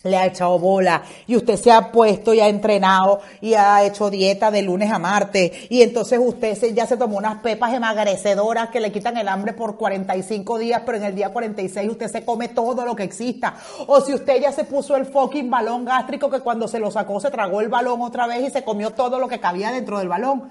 le 0.06 0.16
ha 0.16 0.26
echado 0.26 0.58
bola 0.58 1.02
y 1.26 1.36
usted 1.36 1.56
se 1.56 1.70
ha 1.72 1.92
puesto 1.92 2.32
y 2.32 2.40
ha 2.40 2.48
entrenado 2.48 3.20
y 3.40 3.54
ha 3.54 3.84
hecho 3.84 4.08
dieta 4.10 4.50
de 4.50 4.62
lunes 4.62 4.90
a 4.92 4.98
martes 4.98 5.52
y 5.70 5.82
entonces 5.82 6.18
usted 6.22 6.56
se- 6.56 6.72
ya 6.75 6.86
se 6.86 6.96
tomó 6.96 7.16
unas 7.18 7.42
pepas 7.42 7.75
emagrecedoras 7.75 8.70
que 8.70 8.80
le 8.80 8.92
quitan 8.92 9.16
el 9.16 9.28
hambre 9.28 9.52
por 9.52 9.76
45 9.76 10.58
días, 10.58 10.82
pero 10.86 10.98
en 10.98 11.04
el 11.04 11.14
día 11.14 11.30
46 11.32 11.90
usted 11.90 12.08
se 12.08 12.25
come 12.25 12.48
todo 12.48 12.84
lo 12.84 12.94
que 12.96 13.02
exista. 13.02 13.54
O 13.86 14.00
si 14.00 14.14
usted 14.14 14.40
ya 14.40 14.52
se 14.52 14.64
puso 14.64 14.96
el 14.96 15.06
fucking 15.06 15.50
balón 15.50 15.84
gástrico 15.84 16.30
que 16.30 16.40
cuando 16.40 16.68
se 16.68 16.78
lo 16.78 16.90
sacó 16.90 17.20
se 17.20 17.30
tragó 17.30 17.60
el 17.60 17.68
balón 17.68 18.00
otra 18.02 18.26
vez 18.26 18.48
y 18.48 18.50
se 18.50 18.64
comió 18.64 18.90
todo 18.90 19.18
lo 19.18 19.28
que 19.28 19.40
cabía 19.40 19.70
dentro 19.72 19.98
del 19.98 20.08
balón. 20.08 20.50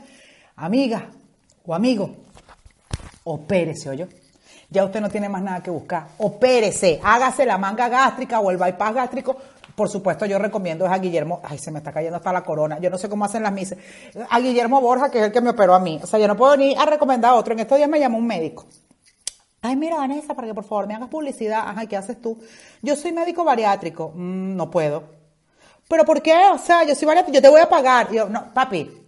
Amiga 0.58 1.10
o 1.66 1.74
amigo, 1.74 2.12
opérese, 3.24 3.96
yo. 3.98 4.06
Ya 4.70 4.84
usted 4.84 5.02
no 5.02 5.10
tiene 5.10 5.30
más 5.30 5.42
nada 5.42 5.62
que 5.62 5.70
buscar. 5.70 6.08
Opérese, 6.18 7.00
hágase 7.04 7.46
la 7.46 7.58
manga 7.58 7.88
gástrica 7.88 8.40
o 8.40 8.52
el 8.52 8.58
bypass 8.58 8.94
gástrico. 8.94 9.38
Por 9.76 9.90
supuesto, 9.90 10.26
yo 10.26 10.40
recomiendo 10.40 10.88
a 10.88 10.98
Guillermo. 10.98 11.42
Ay, 11.44 11.58
se 11.58 11.70
me 11.70 11.80
está 11.80 11.92
cayendo 11.92 12.16
hasta 12.16 12.32
la 12.32 12.44
corona. 12.44 12.80
Yo 12.80 12.90
no 12.90 12.98
sé 12.98 13.10
cómo 13.10 13.26
hacen 13.26 13.44
las 13.44 13.52
misas. 13.52 13.78
A 14.30 14.40
Guillermo 14.40 14.80
Borja, 14.80 15.12
que 15.12 15.20
es 15.20 15.26
el 15.26 15.32
que 15.32 15.42
me 15.42 15.50
operó 15.50 15.76
a 15.76 15.80
mí. 15.80 16.00
O 16.02 16.08
sea, 16.08 16.18
yo 16.18 16.28
no 16.28 16.38
puedo 16.38 16.56
ni 16.56 16.76
a 16.76 16.86
recomendar 16.86 17.32
a 17.32 17.36
otro. 17.36 17.54
En 17.54 17.60
estos 17.60 17.78
días 17.78 17.90
me 17.90 18.00
llamó 18.00 18.18
un 18.18 18.26
médico. 18.26 18.66
Ay, 19.62 19.76
mira, 19.76 19.98
Vanessa, 19.98 20.34
para 20.34 20.48
que 20.48 20.54
por 20.54 20.64
favor 20.64 20.88
me 20.88 20.94
hagas 20.94 21.10
publicidad. 21.10 21.68
Ajá, 21.68 21.86
¿qué 21.88 21.98
haces 21.98 22.22
tú? 22.22 22.38
Yo 22.82 22.96
soy 22.96 23.12
médico 23.12 23.44
bariátrico. 23.44 24.14
Mm, 24.16 24.56
no 24.56 24.72
puedo. 24.72 25.04
¿Pero 25.90 26.06
por 26.06 26.22
qué? 26.22 26.36
O 26.54 26.58
sea, 26.58 26.84
yo 26.84 26.96
soy 26.96 27.08
bariátrico, 27.08 27.36
yo 27.36 27.42
te 27.42 27.50
voy 27.50 27.62
a 27.62 27.70
pagar. 27.70 28.12
Yo, 28.12 28.30
no, 28.30 28.54
papi, 28.54 29.05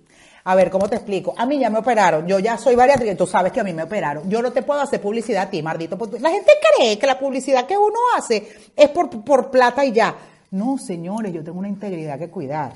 a 0.49 0.55
ver, 0.55 0.71
¿cómo 0.71 0.87
te 0.87 0.95
explico? 0.95 1.33
A 1.35 1.45
mí 1.45 1.59
ya 1.59 1.69
me 1.69 1.79
operaron, 1.79 2.25
yo 2.25 2.39
ya 2.39 2.57
soy 2.57 2.73
bariátrica 2.73 3.17
tú 3.17 3.27
sabes 3.27 3.51
que 3.51 3.59
a 3.59 3.65
mí 3.65 3.73
me 3.73 3.83
operaron. 3.83 4.29
Yo 4.29 4.41
no 4.41 4.53
te 4.53 4.61
puedo 4.61 4.79
hacer 4.79 5.01
publicidad 5.01 5.43
a 5.43 5.49
ti, 5.49 5.61
mardito. 5.61 5.97
La 6.21 6.29
gente 6.29 6.53
cree 6.77 6.97
que 6.97 7.05
la 7.05 7.19
publicidad 7.19 7.65
que 7.65 7.77
uno 7.77 7.99
hace 8.17 8.47
es 8.73 8.89
por, 8.91 9.09
por 9.25 9.51
plata 9.51 9.83
y 9.83 9.91
ya. 9.91 10.15
No, 10.51 10.77
señores, 10.77 11.33
yo 11.33 11.43
tengo 11.43 11.59
una 11.59 11.67
integridad 11.67 12.17
que 12.17 12.29
cuidar. 12.29 12.71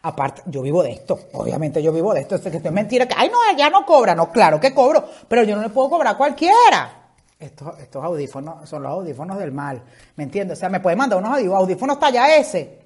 Aparte, 0.00 0.40
yo 0.46 0.62
vivo 0.62 0.82
de 0.82 0.92
esto, 0.92 1.20
obviamente 1.34 1.82
yo 1.82 1.92
vivo 1.92 2.14
de 2.14 2.20
esto, 2.20 2.36
es 2.36 2.40
que 2.40 2.56
esto 2.56 2.68
es 2.68 2.74
mentira, 2.74 3.06
ay 3.14 3.28
no, 3.28 3.36
ya 3.54 3.68
no 3.68 3.84
cobra, 3.84 4.14
no, 4.14 4.32
claro 4.32 4.58
que 4.58 4.72
cobro, 4.72 5.06
pero 5.28 5.42
yo 5.42 5.54
no 5.56 5.60
le 5.60 5.68
puedo 5.68 5.90
cobrar 5.90 6.14
a 6.14 6.16
cualquiera. 6.16 7.12
Estos, 7.38 7.78
estos 7.80 8.02
audífonos 8.02 8.66
son 8.66 8.82
los 8.82 8.92
audífonos 8.92 9.38
del 9.38 9.52
mal, 9.52 9.82
¿me 10.16 10.24
entiendes? 10.24 10.56
O 10.56 10.60
sea, 10.60 10.70
me 10.70 10.80
puede 10.80 10.96
mandar 10.96 11.18
unos 11.18 11.38
audífonos 11.52 12.00
talla 12.00 12.34
ese. 12.34 12.78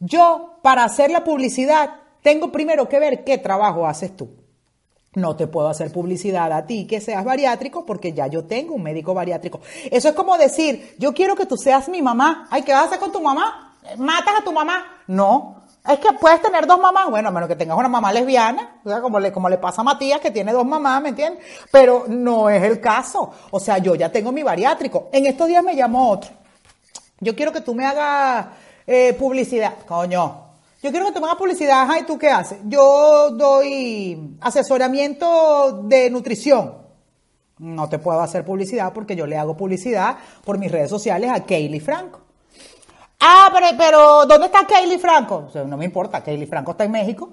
Yo, 0.00 0.60
para 0.62 0.84
hacer 0.84 1.10
la 1.10 1.22
publicidad, 1.22 2.03
tengo 2.24 2.50
primero 2.50 2.88
que 2.88 2.98
ver 2.98 3.22
qué 3.22 3.36
trabajo 3.36 3.86
haces 3.86 4.16
tú. 4.16 4.30
No 5.14 5.36
te 5.36 5.46
puedo 5.46 5.68
hacer 5.68 5.92
publicidad 5.92 6.50
a 6.52 6.66
ti 6.66 6.86
que 6.86 6.98
seas 6.98 7.22
bariátrico 7.22 7.84
porque 7.84 8.14
ya 8.14 8.28
yo 8.28 8.46
tengo 8.46 8.74
un 8.74 8.82
médico 8.82 9.12
bariátrico. 9.12 9.60
Eso 9.90 10.08
es 10.08 10.14
como 10.14 10.38
decir, 10.38 10.96
yo 10.98 11.12
quiero 11.12 11.36
que 11.36 11.44
tú 11.44 11.58
seas 11.58 11.86
mi 11.90 12.00
mamá. 12.00 12.48
Ay, 12.50 12.62
¿qué 12.62 12.72
vas 12.72 12.84
a 12.84 12.86
hacer 12.86 12.98
con 12.98 13.12
tu 13.12 13.20
mamá? 13.20 13.76
¿Matas 13.98 14.40
a 14.40 14.42
tu 14.42 14.52
mamá? 14.52 15.02
No. 15.06 15.66
Es 15.86 15.98
que 15.98 16.14
puedes 16.14 16.40
tener 16.40 16.66
dos 16.66 16.80
mamás, 16.80 17.10
bueno, 17.10 17.28
a 17.28 17.30
menos 17.30 17.46
que 17.46 17.56
tengas 17.56 17.76
una 17.76 17.90
mamá 17.90 18.10
lesbiana, 18.10 18.80
o 18.82 18.88
sea, 18.88 19.02
como 19.02 19.20
le, 19.20 19.30
como 19.30 19.50
le 19.50 19.58
pasa 19.58 19.82
a 19.82 19.84
Matías, 19.84 20.18
que 20.18 20.30
tiene 20.30 20.50
dos 20.50 20.64
mamás, 20.64 21.02
¿me 21.02 21.10
entiendes? 21.10 21.44
Pero 21.70 22.04
no 22.08 22.48
es 22.48 22.62
el 22.62 22.80
caso. 22.80 23.30
O 23.50 23.60
sea, 23.60 23.76
yo 23.76 23.94
ya 23.94 24.10
tengo 24.10 24.32
mi 24.32 24.42
bariátrico. 24.42 25.10
En 25.12 25.26
estos 25.26 25.46
días 25.46 25.62
me 25.62 25.76
llamó 25.76 26.10
otro. 26.10 26.30
Yo 27.20 27.36
quiero 27.36 27.52
que 27.52 27.60
tú 27.60 27.74
me 27.74 27.84
hagas 27.84 28.46
eh, 28.86 29.12
publicidad. 29.12 29.74
Coño, 29.86 30.43
yo 30.84 30.90
quiero 30.90 31.06
que 31.06 31.12
te 31.12 31.18
hagas 31.18 31.36
publicidad, 31.36 31.80
ajá, 31.80 32.00
¿y 32.00 32.02
tú 32.02 32.18
qué 32.18 32.28
haces? 32.28 32.58
Yo 32.66 33.30
doy 33.30 34.36
asesoramiento 34.42 35.80
de 35.84 36.10
nutrición. 36.10 36.74
No 37.56 37.88
te 37.88 37.98
puedo 37.98 38.20
hacer 38.20 38.44
publicidad 38.44 38.92
porque 38.92 39.16
yo 39.16 39.26
le 39.26 39.38
hago 39.38 39.56
publicidad 39.56 40.18
por 40.44 40.58
mis 40.58 40.70
redes 40.70 40.90
sociales 40.90 41.30
a 41.30 41.42
Kaylee 41.42 41.80
Franco. 41.80 42.20
Ah, 43.18 43.48
pero, 43.50 43.66
pero 43.78 44.26
¿dónde 44.26 44.44
está 44.44 44.66
Kaylee 44.66 44.98
Franco? 44.98 45.48
No 45.66 45.78
me 45.78 45.86
importa, 45.86 46.22
Kaylee 46.22 46.46
Franco 46.46 46.72
está 46.72 46.84
en 46.84 46.90
México. 46.90 47.30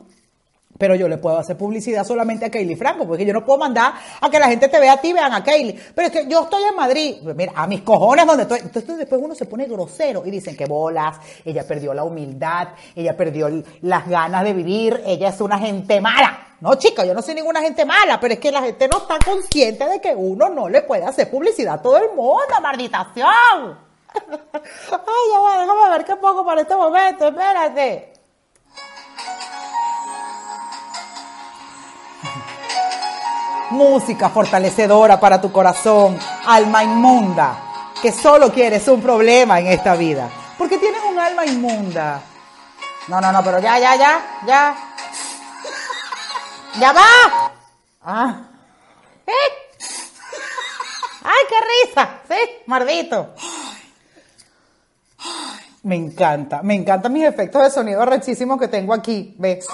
Pero 0.82 0.96
yo 0.96 1.08
le 1.08 1.20
puedo 1.20 1.38
hacer 1.38 1.56
publicidad 1.56 2.04
solamente 2.04 2.44
a 2.44 2.50
Kaylee 2.50 2.76
Franco, 2.76 3.06
porque 3.06 3.24
yo 3.24 3.34
no 3.34 3.46
puedo 3.46 3.60
mandar 3.60 3.94
a 4.20 4.30
que 4.32 4.40
la 4.40 4.48
gente 4.48 4.68
te 4.68 4.80
vea 4.80 4.94
a 4.94 4.98
ti, 4.98 5.14
vean 5.14 5.32
a 5.32 5.44
Kaylee. 5.44 5.80
Pero 5.94 6.08
es 6.08 6.12
que 6.12 6.28
yo 6.28 6.42
estoy 6.42 6.64
en 6.64 6.76
Madrid, 6.76 7.18
pues 7.24 7.36
mira, 7.36 7.54
a 7.56 7.68
mis 7.68 7.84
cojones 7.84 8.26
donde 8.26 8.42
estoy. 8.42 8.62
Entonces 8.62 8.98
después 8.98 9.22
uno 9.24 9.36
se 9.36 9.46
pone 9.46 9.68
grosero 9.68 10.24
y 10.26 10.32
dicen 10.32 10.58
que 10.58 10.66
bolas, 10.66 11.18
ella 11.46 11.68
perdió 11.68 11.94
la 11.94 12.04
humildad, 12.04 12.70
ella 12.96 13.16
perdió 13.16 13.48
las 13.84 14.08
ganas 14.10 14.44
de 14.44 14.54
vivir, 14.54 15.04
ella 15.06 15.30
es 15.30 15.40
una 15.40 15.60
gente 15.60 16.02
mala. 16.02 16.48
No, 16.62 16.74
chica, 16.74 17.06
yo 17.06 17.14
no 17.14 17.22
soy 17.22 17.36
ninguna 17.36 17.62
gente 17.62 17.86
mala, 17.86 18.20
pero 18.20 18.34
es 18.34 18.40
que 18.40 18.52
la 18.52 18.64
gente 18.64 18.88
no 18.88 18.98
está 18.98 19.20
consciente 19.24 19.88
de 19.88 20.02
que 20.02 20.16
uno 20.16 20.50
no 20.50 20.68
le 20.68 20.82
puede 20.82 21.04
hacer 21.04 21.30
publicidad 21.30 21.76
a 21.76 21.82
todo 21.84 21.98
el 21.98 22.16
mundo, 22.16 22.42
malditación. 22.60 23.28
Ay, 24.16 25.32
ya 25.32 25.40
va, 25.40 25.62
déjame 25.62 25.90
ver 25.92 26.06
qué 26.06 26.16
pongo 26.16 26.44
para 26.44 26.62
este 26.62 26.76
momento, 26.76 27.28
espérate. 27.28 28.21
Música 33.72 34.30
fortalecedora 34.30 35.20
para 35.20 35.42
tu 35.42 35.52
corazón, 35.52 36.18
alma 36.46 36.84
inmunda, 36.84 37.58
que 38.02 38.12
solo 38.12 38.52
quieres 38.52 38.88
un 38.88 39.02
problema 39.02 39.60
en 39.60 39.68
esta 39.68 39.96
vida, 39.96 40.30
porque 40.58 40.78
tienes 40.78 41.02
un 41.10 41.18
alma 41.18 41.46
inmunda. 41.46 42.22
No, 43.08 43.20
no, 43.20 43.32
no, 43.32 43.44
pero 43.44 43.60
ya, 43.60 43.80
ya, 43.80 43.96
ya, 43.96 44.22
ya. 44.46 44.76
¡Ya 46.80 46.94
va! 46.94 47.52
Ah. 48.04 48.42
¿Eh? 49.28 49.32
¡Ay, 51.24 51.44
qué 51.50 51.90
risa! 51.90 52.20
¿Sí? 52.28 52.50
Mardito. 52.68 53.34
Me 55.84 55.96
encanta, 55.96 56.62
me 56.62 56.76
encantan 56.76 57.12
mis 57.12 57.26
efectos 57.26 57.64
de 57.64 57.72
sonido 57.72 58.06
rechísimos 58.06 58.60
que 58.60 58.68
tengo 58.68 58.94
aquí. 58.94 59.36
¿Ves? 59.38 59.68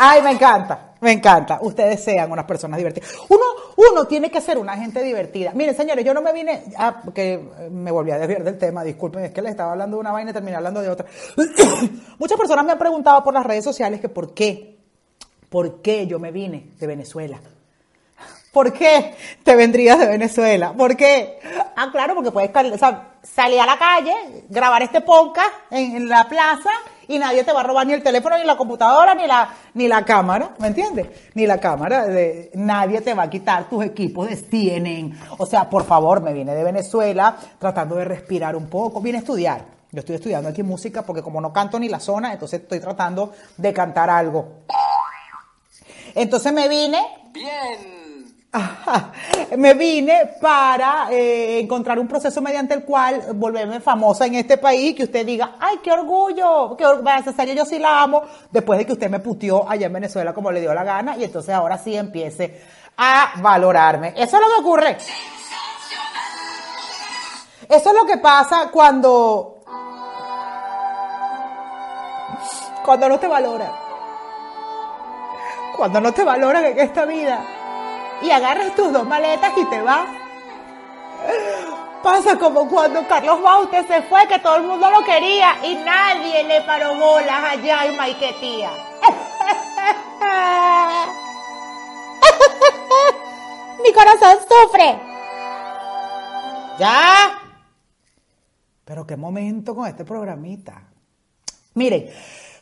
Ay, 0.00 0.22
me 0.22 0.30
encanta, 0.30 0.92
me 1.00 1.10
encanta. 1.10 1.58
Ustedes 1.60 2.04
sean 2.04 2.30
unas 2.30 2.44
personas 2.44 2.78
divertidas. 2.78 3.10
Uno, 3.28 3.42
uno 3.76 4.06
tiene 4.06 4.30
que 4.30 4.40
ser 4.40 4.56
una 4.56 4.76
gente 4.76 5.02
divertida. 5.02 5.50
Miren, 5.54 5.76
señores, 5.76 6.04
yo 6.04 6.14
no 6.14 6.22
me 6.22 6.32
vine, 6.32 6.62
ah, 6.76 7.00
porque 7.04 7.68
me 7.70 7.90
volví 7.90 8.12
a 8.12 8.18
desviar 8.18 8.44
del 8.44 8.56
tema, 8.58 8.84
disculpen, 8.84 9.24
es 9.24 9.32
que 9.32 9.42
les 9.42 9.50
estaba 9.50 9.72
hablando 9.72 9.96
de 9.96 10.00
una 10.00 10.12
vaina 10.12 10.30
y 10.30 10.34
terminé 10.34 10.56
hablando 10.56 10.80
de 10.80 10.88
otra. 10.88 11.06
Muchas 12.18 12.38
personas 12.38 12.64
me 12.64 12.72
han 12.72 12.78
preguntado 12.78 13.24
por 13.24 13.34
las 13.34 13.44
redes 13.44 13.64
sociales 13.64 14.00
que 14.00 14.08
por 14.08 14.34
qué, 14.34 14.78
por 15.48 15.82
qué 15.82 16.06
yo 16.06 16.20
me 16.20 16.30
vine 16.30 16.70
de 16.78 16.86
Venezuela. 16.86 17.40
¿Por 18.52 18.72
qué 18.72 19.14
te 19.42 19.56
vendrías 19.56 19.98
de 19.98 20.06
Venezuela? 20.06 20.72
¿Por 20.72 20.96
qué? 20.96 21.40
Ah, 21.76 21.88
claro, 21.90 22.14
porque 22.14 22.30
puedes 22.30 22.50
salir 23.22 23.60
a 23.60 23.66
la 23.66 23.78
calle, 23.78 24.44
grabar 24.48 24.82
este 24.82 25.00
podcast 25.00 25.52
en 25.70 26.08
la 26.08 26.28
plaza 26.28 26.70
y 27.08 27.18
nadie 27.18 27.42
te 27.42 27.52
va 27.52 27.60
a 27.60 27.62
robar 27.64 27.86
ni 27.86 27.94
el 27.94 28.02
teléfono, 28.02 28.36
ni 28.36 28.44
la 28.44 28.56
computadora, 28.56 29.14
ni 29.14 29.26
la, 29.26 29.48
ni 29.74 29.88
la 29.88 30.04
cámara, 30.04 30.50
¿me 30.58 30.68
entiendes? 30.68 31.08
Ni 31.34 31.46
la 31.46 31.58
cámara, 31.58 32.04
de, 32.04 32.50
nadie 32.54 33.00
te 33.00 33.14
va 33.14 33.24
a 33.24 33.30
quitar 33.30 33.68
tus 33.68 33.84
equipos 33.84 34.28
de. 34.28 34.38
O 35.38 35.46
sea, 35.46 35.68
por 35.68 35.84
favor, 35.84 36.20
me 36.20 36.32
vine 36.32 36.54
de 36.54 36.62
Venezuela 36.62 37.36
tratando 37.58 37.96
de 37.96 38.04
respirar 38.04 38.54
un 38.54 38.68
poco, 38.68 39.00
vine 39.00 39.18
a 39.18 39.20
estudiar. 39.20 39.64
Yo 39.90 40.00
estoy 40.00 40.16
estudiando 40.16 40.50
aquí 40.50 40.62
música 40.62 41.02
porque 41.02 41.22
como 41.22 41.40
no 41.40 41.52
canto 41.52 41.78
ni 41.78 41.88
la 41.88 41.98
zona, 41.98 42.32
entonces 42.32 42.60
estoy 42.60 42.78
tratando 42.78 43.32
de 43.56 43.72
cantar 43.72 44.10
algo. 44.10 44.64
Entonces 46.14 46.52
me 46.52 46.68
vine. 46.68 47.00
Bien 47.32 47.97
me 49.58 49.74
vine 49.74 50.30
para 50.40 51.08
eh, 51.10 51.60
encontrar 51.60 51.98
un 51.98 52.08
proceso 52.08 52.40
mediante 52.40 52.74
el 52.74 52.84
cual 52.84 53.22
volverme 53.34 53.80
famosa 53.80 54.26
en 54.26 54.36
este 54.36 54.56
país, 54.56 54.94
que 54.94 55.04
usted 55.04 55.26
diga, 55.26 55.56
ay, 55.60 55.78
qué 55.82 55.92
orgullo, 55.92 56.74
qué 56.76 56.86
orgullo, 56.86 57.54
yo 57.54 57.64
sí 57.64 57.78
la 57.78 58.02
amo, 58.02 58.22
después 58.50 58.78
de 58.78 58.86
que 58.86 58.92
usted 58.92 59.10
me 59.10 59.20
putió 59.20 59.68
allá 59.68 59.86
en 59.86 59.92
Venezuela 59.92 60.32
como 60.32 60.50
le 60.50 60.60
dio 60.60 60.72
la 60.72 60.84
gana, 60.84 61.16
y 61.16 61.24
entonces 61.24 61.54
ahora 61.54 61.76
sí 61.76 61.94
empiece 61.94 62.62
a 62.96 63.34
valorarme. 63.36 64.14
Eso 64.16 64.36
es 64.36 64.42
lo 64.42 64.48
que 64.48 64.60
ocurre. 64.60 64.96
Eso 67.68 67.90
es 67.90 67.94
lo 67.94 68.06
que 68.06 68.16
pasa 68.16 68.70
cuando... 68.72 69.56
Cuando 72.82 73.08
no 73.10 73.18
te 73.18 73.28
valoran. 73.28 73.70
Cuando 75.76 76.00
no 76.00 76.12
te 76.12 76.24
valoran 76.24 76.64
en 76.64 76.78
esta 76.78 77.04
vida 77.04 77.57
y 78.22 78.30
agarras 78.30 78.74
tus 78.74 78.92
dos 78.92 79.06
maletas 79.06 79.52
y 79.56 79.64
te 79.66 79.80
vas. 79.80 80.08
Pasa 82.02 82.36
como 82.38 82.68
cuando 82.68 83.06
Carlos 83.08 83.40
Baute 83.42 83.86
se 83.86 84.02
fue, 84.02 84.26
que 84.28 84.38
todo 84.38 84.56
el 84.56 84.64
mundo 84.64 84.90
lo 84.90 85.02
quería 85.04 85.56
y 85.64 85.74
nadie 85.76 86.44
le 86.44 86.60
paró 86.62 86.94
bolas 86.94 87.52
allá 87.52 87.86
en 87.86 87.96
Maiquetía. 87.96 88.70
Mi 93.82 93.92
corazón 93.92 94.38
sufre. 94.48 95.00
¿Ya? 96.78 97.38
Pero 98.84 99.06
qué 99.06 99.16
momento 99.16 99.74
con 99.74 99.86
este 99.86 100.04
programita. 100.04 100.82
Miren, 101.74 102.10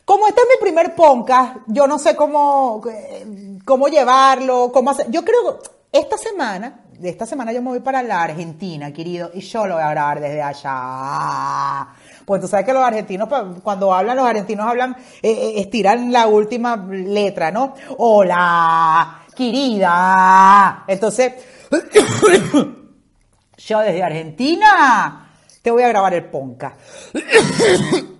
como 0.07 0.25
este 0.25 0.39
es 0.39 0.47
mi 0.47 0.61
primer 0.61 0.95
podcast, 0.95 1.57
yo 1.67 1.85
no 1.85 1.99
sé 1.99 2.15
cómo, 2.15 2.81
eh, 2.89 3.57
cómo 3.65 3.89
llevarlo, 3.89 4.71
cómo 4.73 4.91
hacer. 4.91 5.11
Yo 5.11 5.25
creo 5.25 5.59
esta 5.91 6.17
semana, 6.17 6.85
de 6.97 7.09
esta 7.09 7.25
semana 7.25 7.51
yo 7.51 7.61
me 7.61 7.71
voy 7.71 7.81
para 7.81 8.01
la 8.01 8.23
Argentina, 8.23 8.93
querido, 8.93 9.31
y 9.33 9.41
yo 9.41 9.67
lo 9.67 9.73
voy 9.73 9.83
a 9.83 9.89
grabar 9.89 10.21
desde 10.21 10.41
allá. 10.41 11.89
Pues 12.23 12.39
tú 12.39 12.47
sabes 12.47 12.65
que 12.65 12.71
los 12.71 12.83
argentinos, 12.83 13.27
cuando 13.61 13.93
hablan, 13.93 14.15
los 14.15 14.25
argentinos 14.25 14.65
hablan, 14.65 14.95
eh, 15.21 15.29
eh, 15.29 15.53
estiran 15.57 16.09
la 16.09 16.27
última 16.27 16.77
letra, 16.77 17.51
¿no? 17.51 17.73
Hola, 17.97 19.23
querida. 19.35 20.85
Entonces, 20.87 21.33
yo 23.57 23.79
desde 23.79 24.03
Argentina 24.03 25.33
te 25.61 25.69
voy 25.69 25.83
a 25.83 25.89
grabar 25.89 26.13
el 26.13 26.23
podcast. 26.29 26.77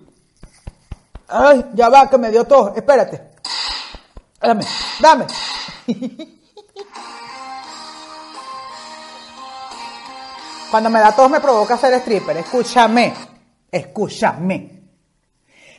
Ay, 1.28 1.64
ya 1.74 1.88
va, 1.88 2.08
que 2.08 2.18
me 2.18 2.30
dio 2.30 2.44
todo. 2.44 2.74
Espérate. 2.74 3.28
Dame, 4.40 4.64
dame. 5.00 5.26
Cuando 10.70 10.90
me 10.90 11.00
da 11.00 11.12
tos 11.12 11.30
me 11.30 11.40
provoca 11.40 11.76
ser 11.78 11.94
stripper. 11.94 12.36
Escúchame, 12.36 13.14
escúchame. 13.70 14.77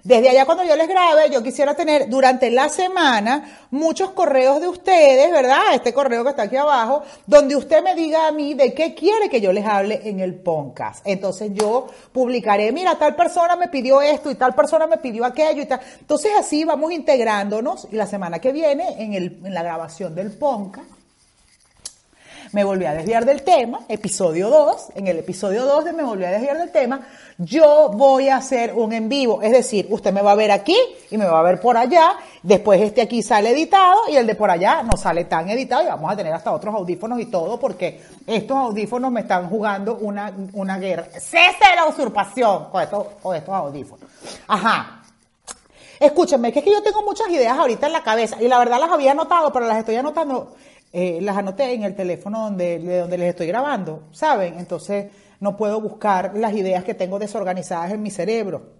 Desde 0.03 0.29
allá 0.29 0.45
cuando 0.45 0.63
yo 0.63 0.75
les 0.75 0.87
grabe, 0.87 1.29
yo 1.29 1.43
quisiera 1.43 1.75
tener 1.75 2.09
durante 2.09 2.49
la 2.51 2.69
semana 2.69 3.67
muchos 3.71 4.11
correos 4.11 4.61
de 4.61 4.67
ustedes, 4.67 5.31
¿verdad? 5.31 5.73
Este 5.73 5.93
correo 5.93 6.23
que 6.23 6.31
está 6.31 6.43
aquí 6.43 6.55
abajo, 6.55 7.03
donde 7.25 7.55
usted 7.55 7.83
me 7.83 7.95
diga 7.95 8.27
a 8.27 8.31
mí 8.31 8.53
de 8.53 8.73
qué 8.73 8.93
quiere 8.93 9.29
que 9.29 9.41
yo 9.41 9.51
les 9.51 9.65
hable 9.65 10.01
en 10.03 10.19
el 10.19 10.35
podcast. 10.35 11.05
Entonces 11.05 11.51
yo 11.53 11.87
publicaré, 12.11 12.71
mira, 12.71 12.97
tal 12.97 13.15
persona 13.15 13.55
me 13.55 13.67
pidió 13.67 14.01
esto 14.01 14.31
y 14.31 14.35
tal 14.35 14.55
persona 14.55 14.87
me 14.87 14.97
pidió 14.97 15.25
aquello 15.25 15.61
y 15.61 15.65
tal. 15.65 15.79
Entonces 15.99 16.31
así 16.37 16.63
vamos 16.63 16.91
integrándonos 16.91 17.87
y 17.91 17.95
la 17.95 18.07
semana 18.07 18.39
que 18.39 18.51
viene 18.51 18.95
en, 19.03 19.13
el, 19.13 19.41
en 19.43 19.53
la 19.53 19.63
grabación 19.63 20.15
del 20.15 20.31
podcast 20.31 20.98
me 22.51 22.63
volví 22.63 22.85
a 22.85 22.93
desviar 22.93 23.25
del 23.25 23.43
tema, 23.43 23.81
episodio 23.87 24.49
2, 24.49 24.89
en 24.95 25.07
el 25.07 25.19
episodio 25.19 25.65
2 25.65 25.85
de 25.85 25.93
Me 25.93 26.03
volví 26.03 26.23
a 26.23 26.31
desviar 26.31 26.57
del 26.57 26.71
tema, 26.71 27.01
yo 27.37 27.91
voy 27.93 28.29
a 28.29 28.37
hacer 28.37 28.73
un 28.73 28.91
en 28.93 29.07
vivo, 29.07 29.41
es 29.41 29.51
decir, 29.51 29.87
usted 29.89 30.11
me 30.11 30.21
va 30.21 30.31
a 30.31 30.35
ver 30.35 30.51
aquí 30.51 30.77
y 31.11 31.17
me 31.17 31.25
va 31.25 31.39
a 31.39 31.43
ver 31.43 31.59
por 31.59 31.77
allá, 31.77 32.13
después 32.41 32.81
este 32.81 33.01
aquí 33.01 33.21
sale 33.21 33.51
editado 33.51 34.01
y 34.09 34.15
el 34.15 34.25
de 34.25 34.35
por 34.35 34.49
allá 34.49 34.83
no 34.83 34.97
sale 34.97 35.25
tan 35.25 35.49
editado 35.49 35.83
y 35.83 35.87
vamos 35.87 36.11
a 36.11 36.15
tener 36.15 36.33
hasta 36.33 36.51
otros 36.51 36.73
audífonos 36.73 37.19
y 37.19 37.25
todo 37.25 37.59
porque 37.59 38.01
estos 38.25 38.57
audífonos 38.57 39.11
me 39.11 39.21
están 39.21 39.49
jugando 39.49 39.95
una, 39.95 40.33
una 40.53 40.77
guerra. 40.79 41.05
Cese 41.13 41.75
la 41.75 41.85
usurpación 41.85 42.69
con 42.71 42.81
estos, 42.81 43.07
con 43.21 43.35
estos 43.35 43.53
audífonos. 43.53 44.09
Ajá. 44.47 44.95
Escúchenme, 45.99 46.53
que 46.53 46.59
es 46.59 46.65
que 46.65 46.71
yo 46.71 46.81
tengo 46.81 47.03
muchas 47.03 47.29
ideas 47.29 47.57
ahorita 47.57 47.87
en 47.87 47.93
la 47.93 48.03
cabeza 48.03 48.41
y 48.41 48.47
la 48.47 48.57
verdad 48.57 48.79
las 48.79 48.89
había 48.89 49.11
anotado, 49.11 49.51
pero 49.51 49.67
las 49.67 49.77
estoy 49.77 49.97
anotando 49.97 50.55
eh, 50.91 51.19
las 51.21 51.37
anoté 51.37 51.73
en 51.73 51.83
el 51.83 51.95
teléfono 51.95 52.45
donde, 52.45 52.79
de 52.79 52.97
donde 52.99 53.17
les 53.17 53.29
estoy 53.29 53.47
grabando, 53.47 54.03
¿saben? 54.11 54.57
Entonces 54.57 55.11
no 55.39 55.55
puedo 55.55 55.79
buscar 55.79 56.33
las 56.35 56.53
ideas 56.53 56.83
que 56.83 56.93
tengo 56.93 57.19
desorganizadas 57.19 57.91
en 57.91 58.01
mi 58.01 58.09
cerebro. 58.09 58.79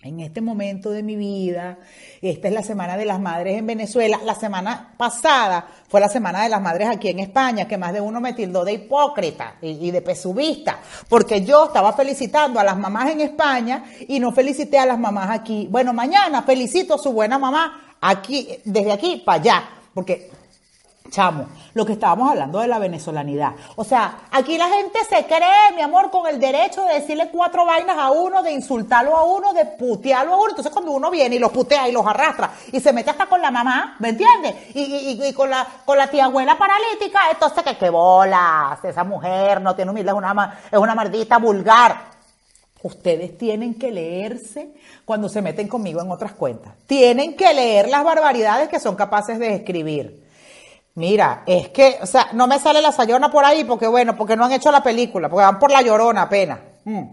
En 0.00 0.20
este 0.20 0.40
momento 0.40 0.90
de 0.90 1.02
mi 1.02 1.16
vida, 1.16 1.78
esta 2.22 2.46
es 2.46 2.54
la 2.54 2.62
Semana 2.62 2.96
de 2.96 3.04
las 3.04 3.18
Madres 3.18 3.58
en 3.58 3.66
Venezuela. 3.66 4.20
La 4.24 4.36
semana 4.36 4.94
pasada 4.96 5.66
fue 5.88 6.00
la 6.00 6.08
Semana 6.08 6.44
de 6.44 6.48
las 6.48 6.62
Madres 6.62 6.88
aquí 6.88 7.08
en 7.08 7.18
España, 7.18 7.66
que 7.66 7.76
más 7.76 7.92
de 7.92 8.00
uno 8.00 8.20
me 8.20 8.32
tildó 8.32 8.64
de 8.64 8.74
hipócrita 8.74 9.56
y, 9.60 9.88
y 9.88 9.90
de 9.90 10.00
pesubista, 10.00 10.78
porque 11.08 11.40
yo 11.40 11.66
estaba 11.66 11.92
felicitando 11.94 12.60
a 12.60 12.64
las 12.64 12.78
mamás 12.78 13.10
en 13.10 13.22
España 13.22 13.86
y 14.06 14.20
no 14.20 14.30
felicité 14.30 14.78
a 14.78 14.86
las 14.86 15.00
mamás 15.00 15.30
aquí. 15.30 15.66
Bueno, 15.68 15.92
mañana 15.92 16.42
felicito 16.42 16.94
a 16.94 16.98
su 16.98 17.12
buena 17.12 17.36
mamá 17.36 17.96
aquí, 18.00 18.50
desde 18.64 18.92
aquí 18.92 19.22
para 19.26 19.40
allá, 19.40 19.68
porque 19.94 20.30
Chamo, 21.10 21.46
lo 21.74 21.86
que 21.86 21.94
estábamos 21.94 22.30
hablando 22.30 22.60
de 22.60 22.68
la 22.68 22.78
venezolanidad. 22.78 23.52
O 23.76 23.84
sea, 23.84 24.18
aquí 24.30 24.58
la 24.58 24.68
gente 24.68 24.98
se 25.08 25.24
cree, 25.26 25.74
mi 25.74 25.80
amor, 25.80 26.10
con 26.10 26.26
el 26.26 26.38
derecho 26.38 26.84
de 26.84 26.94
decirle 26.94 27.30
cuatro 27.30 27.64
vainas 27.64 27.96
a 27.96 28.10
uno, 28.10 28.42
de 28.42 28.52
insultarlo 28.52 29.16
a 29.16 29.24
uno, 29.24 29.52
de 29.52 29.64
putearlo 29.64 30.34
a 30.34 30.36
uno. 30.36 30.48
Entonces 30.50 30.72
cuando 30.72 30.92
uno 30.92 31.10
viene 31.10 31.36
y 31.36 31.38
los 31.38 31.50
putea 31.50 31.88
y 31.88 31.92
los 31.92 32.06
arrastra 32.06 32.52
y 32.72 32.80
se 32.80 32.92
mete 32.92 33.10
hasta 33.10 33.26
con 33.26 33.40
la 33.40 33.50
mamá, 33.50 33.96
¿me 34.00 34.10
entiendes? 34.10 34.54
Y, 34.74 35.32
con 35.32 35.50
la 35.50 35.66
con 35.84 35.96
la 35.96 36.08
tía 36.08 36.26
abuela 36.26 36.58
paralítica, 36.58 37.20
entonces 37.30 37.62
que 37.62 37.76
qué 37.76 37.90
bolas, 37.90 38.84
esa 38.84 39.04
mujer 39.04 39.60
no 39.60 39.74
tiene 39.74 39.90
humildad, 39.90 40.14
es 40.14 40.18
una, 40.18 40.60
es 40.70 40.78
una 40.78 40.94
maldita 40.94 41.38
vulgar. 41.38 42.18
Ustedes 42.82 43.36
tienen 43.36 43.74
que 43.74 43.90
leerse 43.90 44.72
cuando 45.04 45.28
se 45.28 45.42
meten 45.42 45.68
conmigo 45.68 46.00
en 46.00 46.10
otras 46.10 46.32
cuentas. 46.32 46.74
Tienen 46.86 47.34
que 47.34 47.52
leer 47.52 47.88
las 47.88 48.04
barbaridades 48.04 48.68
que 48.68 48.78
son 48.78 48.94
capaces 48.94 49.38
de 49.38 49.54
escribir. 49.54 50.27
Mira, 50.94 51.44
es 51.46 51.68
que, 51.68 51.96
o 52.02 52.06
sea, 52.06 52.28
no 52.32 52.46
me 52.46 52.58
sale 52.58 52.82
la 52.82 52.90
sayona 52.90 53.30
por 53.30 53.44
ahí 53.44 53.64
porque, 53.64 53.86
bueno, 53.86 54.16
porque 54.16 54.36
no 54.36 54.44
han 54.44 54.52
hecho 54.52 54.72
la 54.72 54.82
película, 54.82 55.28
porque 55.28 55.44
van 55.44 55.58
por 55.58 55.70
la 55.70 55.82
llorona 55.82 56.22
apenas. 56.22 56.58
Mm. 56.84 57.04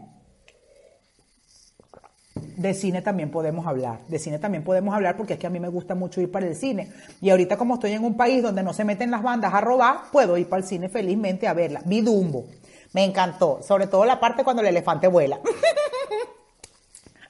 De 2.58 2.74
cine 2.74 3.02
también 3.02 3.32
podemos 3.32 3.68
hablar, 3.68 4.00
de 4.08 4.18
cine 4.18 4.40
también 4.40 4.64
podemos 4.64 4.96
hablar 4.96 5.16
porque 5.16 5.34
es 5.34 5.40
que 5.40 5.48
a 5.48 5.50
mí 5.50 5.60
me 5.60 5.70
gusta 5.70 5.94
mucho 5.94 6.20
ir 6.20 6.32
para 6.32 6.48
el 6.48 6.56
cine. 6.56 6.92
Y 7.22 7.30
ahorita 7.30 7.58
como 7.58 7.76
estoy 7.76 7.92
en 7.92 8.04
un 8.04 8.18
país 8.18 8.42
donde 8.42 8.64
no 8.64 8.74
se 8.74 8.84
meten 8.84 9.12
las 9.12 9.22
bandas 9.22 9.54
a 9.54 9.62
robar, 9.62 10.04
puedo 10.12 10.38
ir 10.38 10.50
para 10.50 10.62
el 10.62 10.68
cine 10.68 10.90
felizmente 10.90 11.48
a 11.48 11.54
verla. 11.54 11.82
Vi 11.86 12.02
Dumbo, 12.02 12.46
me 12.94 13.04
encantó, 13.04 13.62
sobre 13.62 13.88
todo 13.88 14.06
la 14.06 14.20
parte 14.20 14.44
cuando 14.44 14.62
el 14.62 14.70
elefante 14.70 15.08
vuela. 15.08 15.40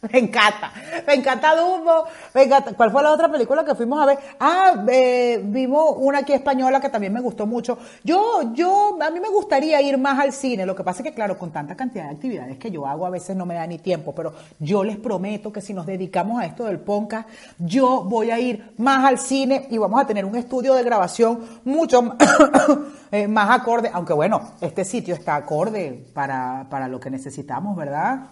Me 0.12 0.20
encanta, 0.20 0.72
me 1.08 1.14
encanta 1.16 1.56
Dumbo, 1.56 2.06
me 2.34 2.44
encanta. 2.44 2.74
¿Cuál 2.74 2.92
fue 2.92 3.02
la 3.02 3.12
otra 3.12 3.32
película 3.32 3.64
que 3.64 3.76
fuimos 3.76 4.02
a 4.02 4.06
ver? 4.06 4.20
Ah, 4.40 4.84
eh, 4.88 5.42
vimos 5.44 5.96
una 5.98 6.20
aquí 6.20 6.34
española 6.34 6.80
que 6.80 6.90
también 6.90 7.14
me 7.14 7.22
gustó 7.22 7.48
mucho. 7.48 7.78
Yo, 8.04 8.54
yo, 8.54 8.98
a 9.02 9.10
mí 9.10 9.20
me 9.20 9.30
gustaría 9.30 9.82
ir 9.82 9.98
más 9.98 10.20
al 10.20 10.32
cine. 10.32 10.66
Lo 10.66 10.76
que 10.76 10.84
pasa 10.84 11.02
es 11.02 11.10
que, 11.10 11.14
claro, 11.14 11.38
con 11.38 11.52
tanta 11.52 11.76
cantidad 11.76 12.06
de 12.06 12.12
actividades 12.12 12.58
que 12.58 12.70
yo 12.70 12.86
hago, 12.86 13.06
a 13.06 13.10
veces 13.10 13.36
no 13.36 13.46
me 13.46 13.56
da 13.56 13.66
ni 13.66 13.80
tiempo, 13.80 14.14
pero 14.14 14.34
yo 14.60 14.84
les 14.84 14.98
prometo 14.98 15.52
que 15.52 15.62
si 15.62 15.74
nos 15.74 15.86
dedicamos 15.86 16.42
a 16.42 16.46
esto 16.46 16.66
del 16.66 16.80
podcast, 16.80 17.28
yo 17.58 18.04
voy 18.04 18.32
a 18.32 18.40
ir 18.40 18.74
más 18.78 19.06
al 19.06 19.18
cine 19.18 19.68
y 19.72 19.78
vamos 19.78 20.02
a 20.02 20.06
tener 20.06 20.26
un 20.26 20.36
estudio 20.36 20.74
de 20.76 20.84
grabación 20.84 21.46
mucho 21.64 22.16
eh, 23.12 23.28
más 23.28 23.50
acorde, 23.50 23.90
aunque 23.92 24.14
bueno, 24.14 24.52
este 24.62 24.86
sitio 24.86 25.16
está 25.16 25.36
acorde 25.36 26.06
para, 26.14 26.68
para 26.70 26.88
lo 26.88 27.00
que 27.00 27.10
necesitamos, 27.10 27.76
¿verdad? 27.76 28.28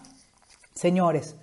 Señores, 0.74 1.36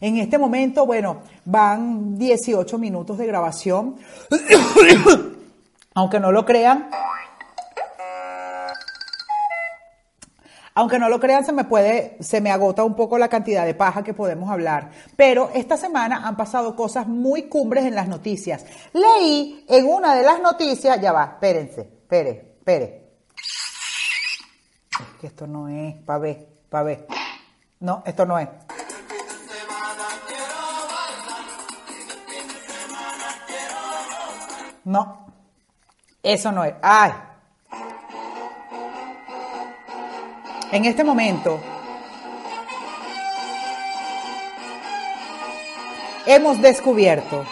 en 0.00 0.18
este 0.18 0.38
momento, 0.38 0.86
bueno, 0.86 1.22
van 1.44 2.18
18 2.18 2.78
minutos 2.78 3.18
de 3.18 3.26
grabación. 3.26 3.96
Aunque 5.94 6.20
no 6.20 6.32
lo 6.32 6.44
crean. 6.44 6.90
Aunque 10.74 10.98
no 10.98 11.08
lo 11.08 11.18
crean, 11.18 11.42
se 11.42 11.54
me 11.54 11.64
puede, 11.64 12.18
se 12.20 12.42
me 12.42 12.50
agota 12.50 12.84
un 12.84 12.94
poco 12.94 13.16
la 13.16 13.28
cantidad 13.28 13.64
de 13.64 13.72
paja 13.72 14.04
que 14.04 14.12
podemos 14.12 14.50
hablar. 14.50 14.90
Pero 15.16 15.48
esta 15.54 15.78
semana 15.78 16.28
han 16.28 16.36
pasado 16.36 16.76
cosas 16.76 17.06
muy 17.06 17.44
cumbres 17.44 17.86
en 17.86 17.94
las 17.94 18.08
noticias. 18.08 18.66
Leí 18.92 19.64
en 19.70 19.86
una 19.86 20.14
de 20.14 20.22
las 20.22 20.42
noticias, 20.42 21.00
ya 21.00 21.12
va, 21.12 21.24
espérense, 21.24 21.80
espere, 21.80 22.56
espere. 22.58 23.06
Es 25.00 25.18
que 25.18 25.28
esto 25.28 25.46
no 25.46 25.66
es, 25.68 25.94
pa' 26.04 26.18
ver, 26.18 26.46
pa' 26.68 26.82
ver. 26.82 27.06
No, 27.80 28.02
esto 28.04 28.26
no 28.26 28.38
es. 28.38 28.48
No, 34.86 35.26
eso 36.22 36.52
no 36.52 36.64
es. 36.64 36.74
Ay. 36.80 37.12
En 40.70 40.84
este 40.84 41.02
momento 41.02 41.60
hemos 46.24 46.62
descubierto. 46.62 47.44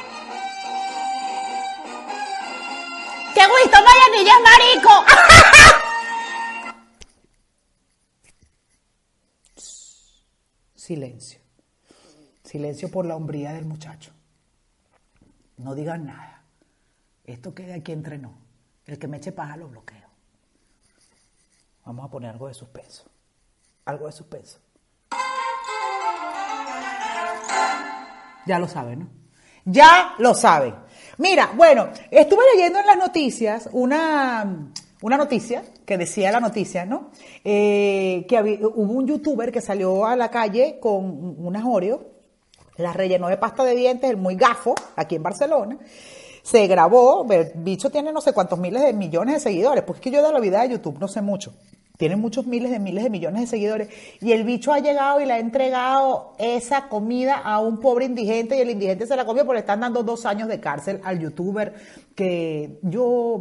¡Qué 3.35 3.41
gusto, 3.41 3.79
Mayanilla 3.83 4.33
es 4.33 4.43
marico! 4.45 4.91
Silencio. 10.77 11.41
Silencio 12.45 12.89
por 12.93 13.07
la 13.07 13.17
hombría 13.17 13.53
del 13.53 13.65
muchacho. 13.65 14.13
No 15.57 15.75
digan 15.75 16.07
nada. 16.07 16.44
Esto 17.25 17.55
queda 17.55 17.75
aquí 17.75 17.93
entre 17.93 18.19
no. 18.19 18.35
El 18.87 18.99
que 18.99 19.09
me 19.09 19.17
eche 19.17 19.33
paja 19.33 19.57
lo 19.57 19.69
bloqueo. 19.69 20.09
Vamos 21.85 22.07
a 22.07 22.11
poner 22.11 22.31
algo 22.31 22.49
de 22.49 22.55
suspenso. 22.55 23.05
Algo 23.87 24.07
de 24.07 24.13
suspenso. 24.13 24.59
Ya 28.47 28.59
lo 28.59 28.69
saben, 28.69 29.01
¿no? 29.01 29.09
Ya 29.65 30.15
lo 30.19 30.35
saben. 30.35 30.75
Mira, 31.17 31.53
bueno, 31.57 31.89
estuve 32.11 32.43
leyendo 32.55 32.79
en 32.81 32.87
las 32.87 32.99
noticias 32.99 33.69
una, 33.73 34.71
una 35.01 35.17
noticia 35.17 35.65
que 35.87 35.97
decía 35.97 36.31
la 36.31 36.41
noticia, 36.41 36.85
¿no? 36.85 37.11
Eh, 37.43 38.27
que 38.29 38.61
hubo 38.63 38.93
un 38.93 39.07
youtuber 39.07 39.51
que 39.51 39.63
salió 39.63 40.05
a 40.05 40.17
la 40.17 40.31
calle 40.31 40.79
con 40.81 41.37
unas 41.39 41.65
Oreo, 41.65 42.13
las 42.77 42.95
rellenó 42.95 43.29
de 43.29 43.39
pasta 43.39 43.65
de 43.65 43.75
dientes, 43.75 44.11
el 44.11 44.19
muy 44.19 44.35
gafo, 44.35 44.75
aquí 44.97 45.15
en 45.15 45.23
Barcelona. 45.23 45.79
Se 46.45 46.67
grabó, 46.67 47.27
el 47.31 47.53
bicho 47.55 47.89
tiene 47.89 48.13
no 48.13 48.21
sé 48.21 48.35
cuántos 48.35 48.59
miles 48.59 48.83
de 48.83 48.93
millones 48.93 49.37
de 49.37 49.41
seguidores, 49.41 49.83
porque 49.83 50.01
es 50.01 50.03
que 50.03 50.11
yo 50.11 50.23
de 50.23 50.31
la 50.31 50.41
vida 50.41 50.61
de 50.61 50.69
YouTube 50.69 50.99
no 51.01 51.09
sé 51.09 51.23
mucho. 51.23 51.55
Tiene 51.97 52.17
muchos 52.17 52.49
miles 52.49 52.73
de 52.73 52.81
miles 52.81 53.05
de 53.05 53.11
millones 53.11 53.43
de 53.43 53.47
seguidores. 53.47 53.89
Y 54.21 54.33
el 54.33 54.43
bicho 54.43 54.73
ha 54.73 54.81
llegado 54.81 55.21
y 55.21 55.27
le 55.27 55.35
ha 55.35 55.39
entregado 55.39 56.35
esa 56.41 56.89
comida 56.89 57.37
a 57.37 57.61
un 57.61 57.79
pobre 57.79 58.05
indigente 58.05 58.57
y 58.57 58.63
el 58.63 58.71
indigente 58.71 59.07
se 59.07 59.15
la 59.15 59.25
comió 59.25 59.45
porque 59.45 59.59
le 59.59 59.61
están 59.61 59.79
dando 59.79 60.03
dos 60.03 60.27
años 60.27 60.49
de 60.49 60.59
cárcel 60.59 61.01
al 61.05 61.21
youtuber 61.21 61.73
que 62.17 62.81
yo 62.83 63.39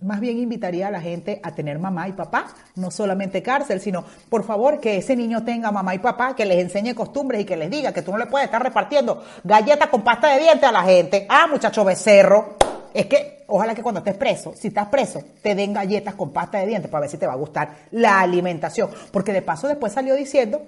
más 0.00 0.20
bien 0.20 0.38
invitaría 0.38 0.86
a 0.86 0.90
la 0.92 1.00
gente 1.00 1.40
a 1.42 1.56
tener 1.56 1.80
mamá 1.80 2.08
y 2.08 2.12
papá, 2.12 2.54
no 2.76 2.92
solamente 2.92 3.42
cárcel, 3.42 3.80
sino 3.80 4.04
por 4.28 4.44
favor 4.44 4.78
que 4.78 4.98
ese 4.98 5.16
niño 5.16 5.42
tenga 5.42 5.72
mamá 5.72 5.92
y 5.96 5.98
papá, 5.98 6.36
que 6.36 6.44
les 6.44 6.58
enseñe 6.58 6.94
costumbres 6.94 7.40
y 7.40 7.44
que 7.44 7.56
les 7.56 7.68
diga 7.68 7.92
que 7.92 8.02
tú 8.02 8.12
no 8.12 8.18
le 8.18 8.26
puedes 8.26 8.46
estar 8.46 8.62
repartiendo 8.62 9.24
galletas 9.42 9.88
con 9.88 10.02
pasta 10.02 10.32
de 10.34 10.42
dientes 10.44 10.68
a 10.68 10.70
la 10.70 10.84
gente. 10.84 11.26
Ah, 11.28 11.48
muchacho 11.50 11.84
becerro. 11.84 12.56
Es 12.94 13.06
que 13.06 13.37
ojalá 13.48 13.74
que 13.74 13.82
cuando 13.82 13.98
estés 13.98 14.14
preso, 14.14 14.54
si 14.56 14.68
estás 14.68 14.88
preso, 14.88 15.20
te 15.42 15.54
den 15.54 15.72
galletas 15.72 16.14
con 16.14 16.30
pasta 16.32 16.58
de 16.58 16.66
dientes 16.66 16.90
para 16.90 17.02
ver 17.02 17.10
si 17.10 17.18
te 17.18 17.26
va 17.26 17.32
a 17.32 17.36
gustar 17.36 17.70
la 17.90 18.20
alimentación. 18.20 18.90
Porque 19.10 19.32
de 19.32 19.42
paso 19.42 19.66
después 19.66 19.92
salió 19.92 20.14
diciendo 20.14 20.62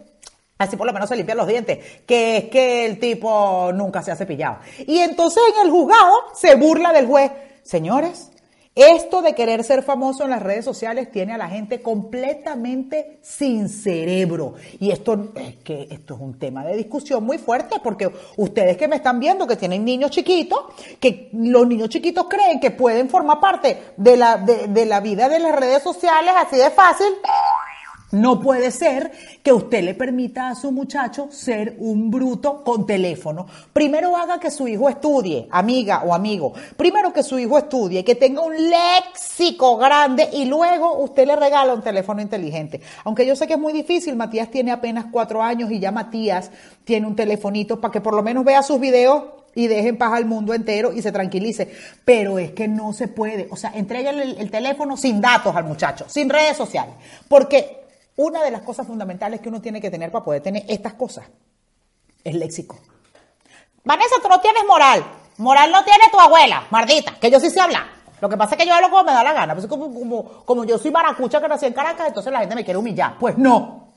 Así 0.61 0.77
por 0.77 0.87
lo 0.87 0.93
menos 0.93 1.09
se 1.09 1.17
limpian 1.17 1.39
los 1.39 1.47
dientes, 1.47 1.79
que 2.07 2.37
es 2.37 2.45
que 2.51 2.85
el 2.85 2.99
tipo 2.99 3.73
nunca 3.73 4.03
se 4.03 4.13
ha 4.13 4.17
cepillado. 4.17 4.59
Y 4.87 4.99
entonces 4.99 5.43
en 5.55 5.65
el 5.65 5.73
juzgado 5.73 6.15
se 6.35 6.55
burla 6.57 6.93
del 6.93 7.07
juez. 7.07 7.33
Señores, 7.63 8.31
esto 8.75 9.21
de 9.21 9.35
querer 9.35 9.65
ser 9.65 9.83
famoso 9.83 10.23
en 10.23 10.31
las 10.31 10.43
redes 10.43 10.65
sociales 10.65 11.11
tiene 11.11 11.33
a 11.33 11.39
la 11.39 11.49
gente 11.49 11.83
completamente 11.83 13.19
sin 13.21 13.69
cerebro. 13.69 14.55
Y 14.79 14.93
esto 14.93 15.33
es 15.35 15.57
que 15.57 15.89
esto 15.91 16.15
es 16.15 16.21
un 16.21 16.39
tema 16.39 16.65
de 16.65 16.77
discusión 16.77 17.25
muy 17.25 17.39
fuerte 17.39 17.77
porque 17.83 18.11
ustedes 18.37 18.77
que 18.77 18.87
me 18.87 18.97
están 18.97 19.19
viendo 19.19 19.47
que 19.47 19.57
tienen 19.57 19.85
niños 19.85 20.13
chiquitos, 20.13 20.61
que 21.01 21.31
los 21.33 21.67
niños 21.67 21.89
chiquitos 21.89 22.27
creen 22.29 22.61
que 22.61 22.71
pueden 22.71 23.11
formar 23.11 23.41
parte 23.41 23.93
de 23.97 24.17
la, 24.17 24.37
de, 24.37 24.69
de 24.69 24.87
la 24.87 25.01
vida 25.01 25.29
de 25.29 25.41
las 25.41 25.55
redes 25.55 25.83
sociales 25.83 26.33
así 26.37 26.57
de 26.57 26.71
fácil. 26.71 27.09
No 28.13 28.41
puede 28.41 28.73
ser 28.73 29.13
que 29.43 29.53
usted 29.53 29.85
le 29.85 29.95
permita 29.95 30.49
a 30.49 30.55
su 30.57 30.73
muchacho 30.73 31.29
ser 31.31 31.77
un 31.79 32.11
bruto 32.11 32.65
con 32.65 32.85
teléfono. 32.85 33.47
Primero 33.73 34.17
haga 34.17 34.41
que 34.41 34.51
su 34.51 34.67
hijo 34.67 34.89
estudie, 34.89 35.47
amiga 35.51 36.03
o 36.05 36.13
amigo. 36.13 36.53
Primero 36.77 37.13
que 37.13 37.23
su 37.23 37.39
hijo 37.39 37.57
estudie, 37.57 38.05
que 38.05 38.17
tenga 38.17 38.43
un 38.43 38.55
léxico 38.55 39.77
grande 39.77 40.29
y 40.33 40.47
luego 40.47 40.99
usted 40.99 41.25
le 41.25 41.37
regala 41.37 41.73
un 41.73 41.83
teléfono 41.83 42.21
inteligente. 42.21 42.81
Aunque 43.05 43.25
yo 43.25 43.37
sé 43.37 43.47
que 43.47 43.55
es 43.55 43.61
muy 43.61 43.73
difícil, 43.73 44.17
Matías 44.17 44.51
tiene 44.51 44.73
apenas 44.73 45.07
cuatro 45.13 45.41
años 45.41 45.71
y 45.71 45.79
ya 45.79 45.93
Matías 45.93 46.51
tiene 46.83 47.07
un 47.07 47.15
telefonito 47.15 47.81
para 47.81 47.93
que 47.93 48.01
por 48.01 48.15
lo 48.15 48.25
menos 48.25 48.45
vea 48.45 48.65
sus 48.65 48.81
videos 48.81 49.23
y 49.55 49.69
deje 49.69 49.89
en 49.89 49.99
paz 49.99 50.13
al 50.15 50.27
mundo 50.27 50.53
entero 50.53 50.93
y 50.93 51.01
se 51.01 51.13
tranquilice. 51.13 51.71
Pero 52.05 52.41
es 52.41 52.51
que 52.53 52.67
no 52.67 52.93
se 52.93 53.07
puede. 53.07 53.47
O 53.53 53.57
sea, 53.57 53.71
entréguele 53.73 54.23
el, 54.23 54.39
el 54.39 54.51
teléfono 54.51 54.97
sin 54.97 55.21
datos 55.21 55.55
al 55.55 55.65
muchacho, 55.65 56.07
sin 56.09 56.29
redes 56.29 56.57
sociales. 56.57 56.95
Porque 57.29 57.80
una 58.17 58.43
de 58.43 58.51
las 58.51 58.63
cosas 58.63 58.87
fundamentales 58.87 59.41
que 59.41 59.49
uno 59.49 59.61
tiene 59.61 59.81
que 59.81 59.91
tener 59.91 60.11
para 60.11 60.25
poder 60.25 60.43
tener 60.43 60.65
estas 60.69 60.95
cosas 60.95 61.27
es 62.25 62.35
léxico. 62.35 62.79
Vanessa, 63.85 64.17
tú 64.23 64.29
no 64.29 64.41
tienes 64.41 64.63
moral. 64.67 65.05
Moral 65.39 65.71
no 65.71 65.83
tiene 65.85 66.05
tu 66.11 66.21
abuela, 66.21 66.67
mardita, 66.71 67.15
que 67.19 67.31
yo 67.31 67.41
sí 67.41 67.49
sé 67.49 67.61
hablar. 67.61 68.01
Lo 68.21 68.29
que 68.29 68.37
pasa 68.37 68.55
es 68.55 68.61
que 68.61 68.67
yo 68.67 68.75
hablo 68.75 68.91
como 68.91 69.05
me 69.05 69.13
da 69.13 69.25
la 69.25 69.33
gana. 69.33 69.55
Pues 69.55 69.67
como, 69.67 69.95
como, 69.95 70.45
como 70.45 70.65
yo 70.65 70.77
soy 70.77 70.91
maracucha 70.91 71.41
que 71.41 71.49
nací 71.49 71.65
en 71.65 71.73
Caracas, 71.73 72.09
entonces 72.09 72.31
la 72.31 72.41
gente 72.41 72.55
me 72.55 72.65
quiere 72.65 72.77
humillar. 72.79 73.17
Pues 73.19 73.39
no. 73.39 73.95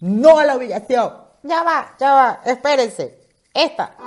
No 0.00 0.38
a 0.38 0.46
la 0.46 0.56
humillación. 0.56 1.12
Ya 1.42 1.62
va, 1.62 1.94
ya 1.98 2.14
va, 2.14 2.40
espérense. 2.44 3.20
Esta. 3.52 3.92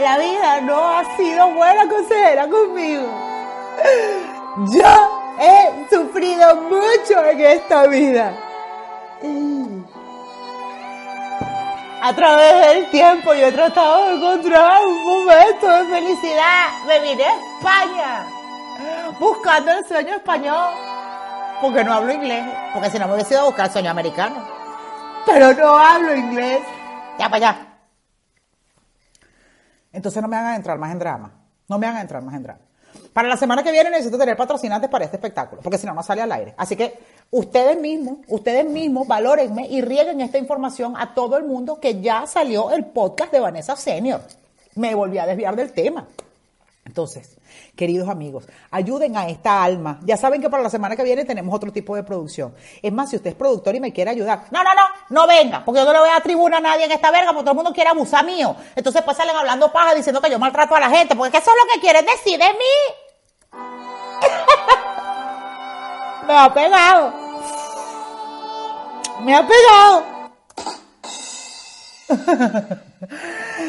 la 0.00 0.18
vida 0.18 0.60
no 0.62 0.88
ha 0.88 1.16
sido 1.16 1.54
buena 1.54 1.88
consejera 1.88 2.48
conmigo. 2.48 3.06
Yo 4.56 5.32
he 5.38 5.86
sufrido 5.88 6.56
mucho 6.62 7.24
en 7.24 7.40
esta 7.40 7.86
vida. 7.86 8.34
A 12.02 12.12
través 12.14 12.66
del 12.66 12.90
tiempo 12.90 13.32
yo 13.34 13.46
he 13.46 13.52
tratado 13.52 14.06
de 14.06 14.14
encontrar 14.16 14.86
un 14.86 15.04
momento 15.04 15.68
de 15.68 15.84
felicidad. 15.84 16.84
Me 16.86 16.98
vine 17.00 17.24
a 17.24 17.34
España 17.58 18.26
buscando 19.20 19.70
el 19.70 19.84
sueño 19.86 20.16
español. 20.16 20.74
Porque 21.60 21.84
no 21.84 21.92
hablo 21.92 22.12
inglés. 22.12 22.44
Porque 22.72 22.90
si 22.90 22.98
no 22.98 23.06
me 23.06 23.14
hubiese 23.14 23.34
ido 23.34 23.42
a 23.42 23.46
buscar 23.46 23.66
el 23.66 23.72
sueño 23.72 23.90
americano. 23.90 24.44
Pero 25.26 25.52
no 25.52 25.76
hablo 25.76 26.16
inglés. 26.16 26.62
Ya 27.18 27.28
para 27.28 27.36
allá. 27.36 27.66
Entonces 29.92 30.20
no 30.22 30.28
me 30.28 30.36
hagan 30.36 30.54
entrar 30.54 30.78
más 30.78 30.90
en 30.90 30.98
drama. 30.98 31.32
No 31.68 31.78
me 31.78 31.86
hagan 31.86 32.00
entrar 32.00 32.22
más 32.22 32.34
en 32.34 32.42
drama. 32.42 32.69
Para 33.12 33.28
la 33.28 33.36
semana 33.36 33.62
que 33.62 33.72
viene 33.72 33.90
necesito 33.90 34.18
tener 34.18 34.36
patrocinantes 34.36 34.88
para 34.88 35.04
este 35.04 35.16
espectáculo, 35.16 35.62
porque 35.62 35.78
si 35.78 35.86
no, 35.86 35.94
no 35.94 36.02
sale 36.02 36.22
al 36.22 36.32
aire. 36.32 36.54
Así 36.56 36.76
que 36.76 36.98
ustedes 37.30 37.78
mismos, 37.78 38.18
ustedes 38.28 38.64
mismos, 38.64 39.06
valórenme 39.06 39.66
y 39.68 39.80
rieguen 39.80 40.20
esta 40.20 40.38
información 40.38 40.94
a 40.96 41.14
todo 41.14 41.36
el 41.36 41.44
mundo 41.44 41.80
que 41.80 42.00
ya 42.00 42.26
salió 42.26 42.70
el 42.70 42.86
podcast 42.86 43.32
de 43.32 43.40
Vanessa 43.40 43.76
Senior. 43.76 44.20
Me 44.76 44.94
volví 44.94 45.18
a 45.18 45.26
desviar 45.26 45.56
del 45.56 45.72
tema. 45.72 46.06
Entonces, 46.84 47.36
queridos 47.76 48.08
amigos, 48.08 48.46
ayuden 48.70 49.16
a 49.16 49.28
esta 49.28 49.62
alma. 49.62 50.00
Ya 50.02 50.16
saben 50.16 50.40
que 50.40 50.48
para 50.48 50.62
la 50.62 50.70
semana 50.70 50.96
que 50.96 51.02
viene 51.02 51.24
tenemos 51.24 51.54
otro 51.54 51.72
tipo 51.72 51.94
de 51.94 52.02
producción. 52.02 52.54
Es 52.82 52.92
más, 52.92 53.10
si 53.10 53.16
usted 53.16 53.30
es 53.30 53.36
productor 53.36 53.74
y 53.74 53.80
me 53.80 53.92
quiere 53.92 54.10
ayudar, 54.10 54.44
no, 54.50 54.64
no, 54.64 54.74
no, 54.74 54.82
no 55.10 55.26
venga, 55.26 55.64
porque 55.64 55.80
yo 55.80 55.84
no 55.84 55.92
le 55.92 55.98
voy 56.00 56.08
a 56.08 56.12
dar 56.12 56.22
tribuna 56.22 56.56
a 56.56 56.60
nadie 56.60 56.86
en 56.86 56.92
esta 56.92 57.10
verga, 57.10 57.28
porque 57.28 57.42
todo 57.42 57.52
el 57.52 57.56
mundo 57.56 57.72
quiere 57.72 57.90
abusar 57.90 58.24
mío. 58.24 58.56
Entonces 58.74 59.02
pues 59.02 59.16
salen 59.16 59.36
hablando 59.36 59.72
paja 59.72 59.94
diciendo 59.94 60.20
que 60.20 60.30
yo 60.30 60.38
maltrato 60.38 60.74
a 60.74 60.80
la 60.80 60.90
gente, 60.90 61.14
porque 61.14 61.38
eso 61.38 61.50
es 61.50 61.56
lo 61.56 61.66
que 61.74 61.80
quieren 61.80 62.06
decir 62.06 62.38
de 62.38 62.48
mí. 62.48 62.64
me 66.26 66.36
ha 66.36 66.54
pegado. 66.54 67.12
Me 69.20 69.34
ha 69.34 69.46
pegado. 69.46 70.04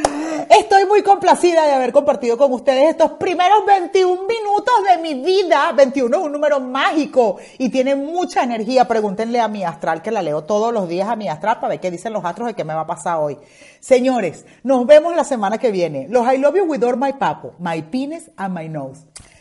Estoy 0.51 0.85
muy 0.85 1.01
complacida 1.01 1.65
de 1.65 1.71
haber 1.71 1.93
compartido 1.93 2.37
con 2.37 2.51
ustedes 2.51 2.89
estos 2.89 3.11
primeros 3.11 3.65
21 3.65 4.23
minutos 4.23 4.73
de 4.85 4.97
mi 4.97 5.13
vida. 5.13 5.71
21 5.71 6.17
es 6.17 6.23
un 6.25 6.31
número 6.33 6.59
mágico 6.59 7.37
y 7.57 7.69
tiene 7.69 7.95
mucha 7.95 8.43
energía. 8.43 8.85
Pregúntenle 8.85 9.39
a 9.39 9.47
mi 9.47 9.63
astral, 9.63 10.01
que 10.01 10.11
la 10.11 10.21
leo 10.21 10.43
todos 10.43 10.73
los 10.73 10.89
días 10.89 11.07
a 11.07 11.15
mi 11.15 11.29
astral 11.29 11.61
para 11.61 11.69
ver 11.69 11.79
qué 11.79 11.89
dicen 11.89 12.11
los 12.11 12.25
astros 12.25 12.49
de 12.49 12.53
qué 12.53 12.65
me 12.65 12.73
va 12.73 12.81
a 12.81 12.85
pasar 12.85 13.19
hoy. 13.19 13.37
Señores, 13.79 14.45
nos 14.63 14.85
vemos 14.85 15.15
la 15.15 15.23
semana 15.23 15.57
que 15.57 15.71
viene. 15.71 16.07
Los 16.09 16.27
I 16.27 16.37
love 16.37 16.57
you 16.57 16.65
with 16.65 16.83
all 16.83 16.97
my 16.97 17.13
papo, 17.13 17.53
my 17.57 17.81
penis 17.83 18.29
and 18.35 18.53
my 18.53 18.67
nose. 18.67 18.99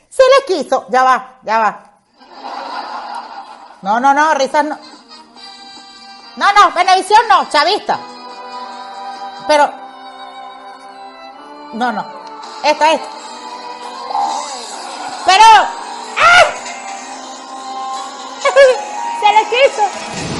Se 0.09 0.23
les 0.23 0.63
quiso. 0.63 0.87
Ya 0.91 1.03
va, 1.03 1.41
ya 1.43 1.59
va. 1.59 2.03
No, 3.83 3.99
no, 3.99 4.15
no, 4.15 4.33
risas 4.35 4.65
no. 4.65 4.79
No, 6.37 6.53
no, 6.53 6.73
Benevisión 6.73 7.23
no, 7.29 7.49
chavista. 7.51 7.99
Pero. 9.49 9.80
No, 11.73 11.93
no. 11.93 12.05
Esta, 12.65 12.93
esta. 12.93 13.09
Pero. 15.25 15.45
¡Ah! 16.19 16.45
Se 19.21 19.33
le 19.33 19.43
quiso. 19.49 20.40